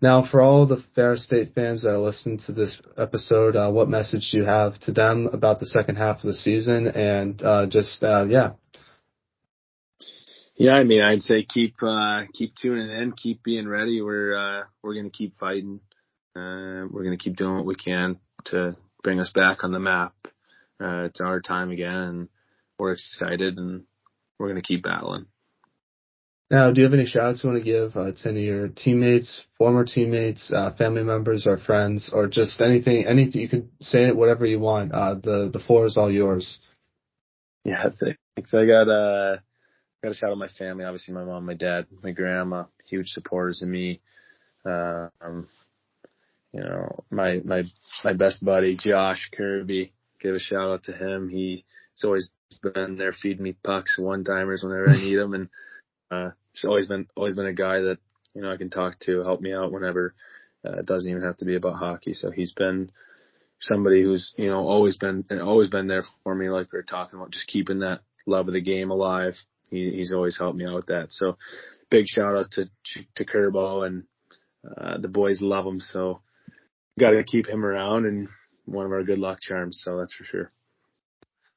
Now, 0.00 0.26
for 0.28 0.40
all 0.40 0.66
the 0.66 0.82
Ferris 0.94 1.24
State 1.24 1.54
fans 1.54 1.82
that 1.82 1.90
are 1.90 1.98
listening 1.98 2.38
to 2.46 2.52
this 2.52 2.80
episode, 2.96 3.56
uh, 3.56 3.70
what 3.70 3.88
message 3.88 4.30
do 4.30 4.38
you 4.38 4.44
have 4.44 4.78
to 4.80 4.92
them 4.92 5.28
about 5.32 5.60
the 5.60 5.66
second 5.66 5.96
half 5.96 6.16
of 6.16 6.22
the 6.22 6.34
season? 6.34 6.86
And 6.86 7.42
uh, 7.42 7.66
just, 7.66 8.02
uh, 8.02 8.26
yeah, 8.28 8.52
yeah, 10.60 10.74
I 10.74 10.84
mean, 10.84 11.00
I'd 11.00 11.22
say 11.22 11.42
keep 11.42 11.76
uh, 11.82 12.24
keep 12.34 12.54
tuning 12.54 12.90
in, 12.90 13.12
keep 13.12 13.42
being 13.42 13.66
ready. 13.66 14.02
We're 14.02 14.36
uh, 14.36 14.64
we're 14.82 14.94
gonna 14.94 15.08
keep 15.08 15.32
fighting. 15.36 15.80
Uh, 16.36 16.84
we're 16.90 17.02
gonna 17.02 17.16
keep 17.16 17.36
doing 17.36 17.56
what 17.56 17.64
we 17.64 17.74
can 17.74 18.18
to 18.46 18.76
bring 19.02 19.20
us 19.20 19.30
back 19.30 19.64
on 19.64 19.72
the 19.72 19.78
map. 19.78 20.12
Uh, 20.78 21.04
it's 21.04 21.22
our 21.22 21.40
time 21.40 21.70
again, 21.70 21.96
and 21.96 22.28
we're 22.78 22.92
excited, 22.92 23.56
and 23.56 23.84
we're 24.38 24.48
gonna 24.48 24.60
keep 24.60 24.82
battling. 24.82 25.24
Now, 26.50 26.72
do 26.72 26.80
you 26.80 26.84
have 26.84 26.94
any 26.94 27.06
shout 27.06 27.28
outs 27.28 27.44
you 27.44 27.50
want 27.50 27.62
to 27.62 27.64
give 27.64 27.96
uh, 27.96 28.10
to 28.10 28.28
any 28.28 28.48
of 28.48 28.56
your 28.56 28.68
teammates, 28.68 29.44
former 29.56 29.84
teammates, 29.84 30.52
uh, 30.52 30.72
family 30.76 31.04
members, 31.04 31.46
or 31.46 31.58
friends, 31.58 32.10
or 32.12 32.26
just 32.26 32.60
anything? 32.60 33.06
Anything 33.06 33.42
you 33.42 33.48
can 33.48 33.70
say 33.80 34.06
it, 34.06 34.16
whatever 34.16 34.44
you 34.44 34.58
want. 34.58 34.92
Uh, 34.92 35.14
the 35.14 35.50
the 35.52 35.60
floor 35.60 35.86
is 35.86 35.96
all 35.96 36.10
yours. 36.10 36.58
Yeah, 37.64 37.84
thanks. 38.00 38.52
I 38.52 38.66
got 38.66 38.88
uh 38.88 39.36
got 40.02 40.08
to 40.08 40.14
shout 40.14 40.30
out 40.30 40.38
my 40.38 40.48
family, 40.48 40.84
obviously 40.84 41.14
my 41.14 41.24
mom, 41.24 41.46
my 41.46 41.54
dad, 41.54 41.86
my 42.02 42.10
grandma, 42.10 42.64
huge 42.86 43.08
supporters 43.08 43.62
of 43.62 43.68
me. 43.68 44.00
Um, 44.64 45.48
you 46.52 46.62
know, 46.62 47.04
my 47.10 47.40
my 47.44 47.62
my 48.02 48.12
best 48.12 48.44
buddy 48.44 48.76
Josh 48.76 49.30
Kirby, 49.36 49.92
give 50.20 50.34
a 50.34 50.40
shout 50.40 50.70
out 50.70 50.84
to 50.84 50.92
him. 50.92 51.28
He's 51.28 51.62
always 52.02 52.28
been 52.60 52.96
there 52.96 53.12
feeding 53.12 53.44
me 53.44 53.54
pucks, 53.62 53.98
one 53.98 54.24
timers 54.24 54.64
whenever 54.64 54.90
I 54.90 54.96
need 54.96 55.16
them, 55.18 55.34
and 55.34 55.48
uh, 56.10 56.30
he's 56.52 56.64
always 56.64 56.86
been 56.86 57.06
always 57.16 57.34
been 57.34 57.46
a 57.46 57.52
guy 57.52 57.80
that 57.80 57.98
you 58.34 58.42
know 58.42 58.52
I 58.52 58.56
can 58.56 58.70
talk 58.70 58.98
to, 59.00 59.22
help 59.22 59.40
me 59.40 59.52
out 59.52 59.72
whenever. 59.72 60.14
Uh, 60.64 60.78
it 60.80 60.86
doesn't 60.86 61.08
even 61.08 61.22
have 61.22 61.38
to 61.38 61.44
be 61.44 61.56
about 61.56 61.76
hockey. 61.76 62.12
So 62.12 62.30
he's 62.30 62.52
been 62.52 62.90
somebody 63.60 64.02
who's 64.02 64.32
you 64.36 64.48
know 64.48 64.66
always 64.66 64.96
been 64.96 65.24
always 65.40 65.68
been 65.68 65.88
there 65.88 66.04
for 66.24 66.34
me, 66.34 66.48
like 66.50 66.72
we 66.72 66.78
are 66.78 66.82
talking 66.82 67.18
about, 67.18 67.32
just 67.32 67.46
keeping 67.46 67.80
that 67.80 68.00
love 68.26 68.48
of 68.48 68.54
the 68.54 68.60
game 68.60 68.90
alive 68.90 69.34
he, 69.70 69.90
he's 69.90 70.12
always 70.12 70.36
helped 70.36 70.58
me 70.58 70.66
out 70.66 70.74
with 70.74 70.86
that. 70.86 71.06
So 71.10 71.36
big 71.90 72.06
shout 72.06 72.36
out 72.36 72.50
to 72.52 72.66
to 73.16 73.24
Kerbo 73.24 73.86
and 73.86 74.04
uh, 74.76 74.98
the 74.98 75.08
boys 75.08 75.40
love 75.40 75.66
him. 75.66 75.80
So 75.80 76.20
got 76.98 77.10
to 77.10 77.24
keep 77.24 77.48
him 77.48 77.64
around 77.64 78.06
and 78.06 78.28
one 78.66 78.86
of 78.86 78.92
our 78.92 79.04
good 79.04 79.18
luck 79.18 79.38
charms. 79.40 79.80
So 79.82 79.98
that's 79.98 80.14
for 80.14 80.24
sure. 80.24 80.50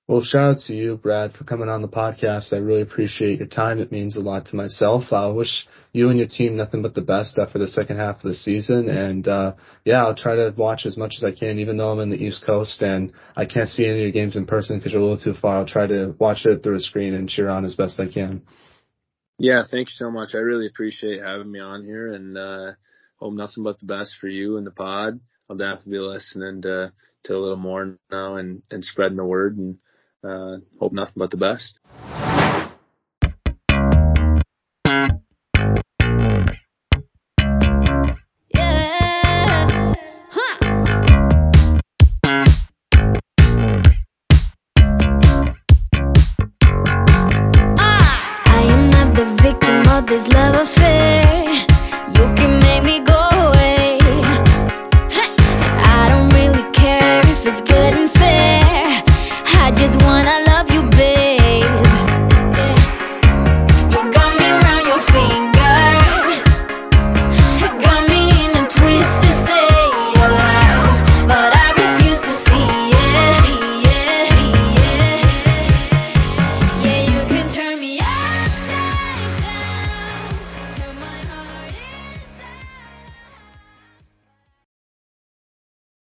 Well, 0.06 0.22
shout 0.22 0.58
out 0.58 0.62
to 0.63 0.74
you, 0.74 0.98
Brad, 0.98 1.34
for 1.34 1.46
coming 1.46 1.70
on 1.70 1.82
the 1.82 1.88
podcast. 1.88 2.52
I 2.52 2.58
really 2.58 2.82
appreciate 2.82 3.39
your 3.39 3.48
time. 3.48 3.80
It 3.80 3.92
means 3.92 4.18
a 4.18 4.20
lot 4.20 4.48
to 4.48 4.56
myself. 4.58 5.13
I 5.13 5.28
wish 5.28 5.66
you 5.94 6.10
and 6.10 6.20
your 6.20 6.28
team 6.28 6.58
nothing 6.58 6.82
but 6.82 6.94
the 6.94 7.02
best 7.02 7.39
uh, 7.39 7.46
for 7.46 7.58
the 7.58 7.70
second 7.70 7.98
half 7.98 8.18
of 8.18 8.24
the 8.24 8.36
season. 8.36 8.89
And 8.89 9.26
uh, 9.26 9.54
yeah, 9.86 10.04
I'll 10.04 10.16
try 10.16 10.36
to 10.36 10.54
watch 10.58 10.86
as 10.86 10.98
much 10.98 11.13
as 11.16 11.24
I 11.24 11.32
can, 11.32 11.58
even 11.60 11.78
though 11.78 11.89
I'm 11.89 12.02
in 12.02 12.10
the 12.10 12.22
East 12.22 12.46
Coast 12.46 12.82
and 12.82 13.13
I 13.38 13.46
can't 13.46 13.70
see 13.70 13.86
any 13.86 13.94
of 13.94 14.02
your 14.02 14.12
games 14.12 14.36
in 14.36 14.46
person 14.46 14.78
because 14.78 14.92
you're 14.92 15.02
a 15.02 15.06
little 15.06 15.24
too 15.24 15.39
far. 15.39 15.56
I'll 15.56 15.66
try 15.66 15.88
to 15.88 16.13
watch 16.20 16.46
it 16.46 16.63
through 16.63 16.76
a 16.76 16.82
screen 16.82 17.13
and 17.13 17.30
cheer 17.30 17.48
on 17.48 17.63
as 17.63 17.76
best 17.76 17.98
I 17.98 18.12
can. 18.12 18.42
Yeah, 19.39 19.62
thanks 19.72 19.98
so 19.98 20.12
much. 20.12 20.36
I 20.36 20.39
really 20.39 20.68
appreciate 20.68 21.22
having 21.24 21.50
me 21.50 21.60
on 21.60 21.86
here, 21.86 22.13
and 22.13 22.38
uh, 22.38 22.72
hope 23.18 23.34
nothing 23.34 23.63
but 23.63 23.80
the 23.80 23.86
best 23.86 24.18
for 24.20 24.28
you 24.28 24.58
and 24.58 24.68
the 24.68 24.72
pod. 24.72 25.22
I'll 25.50 25.56
definitely 25.56 25.94
be 25.94 26.00
listening 26.00 26.62
to 26.63 26.92
to 27.24 27.36
a 27.36 27.39
little 27.39 27.58
more 27.58 27.98
now 28.12 28.36
and 28.36 28.63
and 28.70 28.84
spreading 28.84 29.18
the 29.18 29.26
word 29.26 29.58
and 29.58 29.78
uh, 30.23 30.57
hope 30.79 30.93
nothing 30.93 31.13
but 31.17 31.31
the 31.31 31.38
best. 31.38 31.79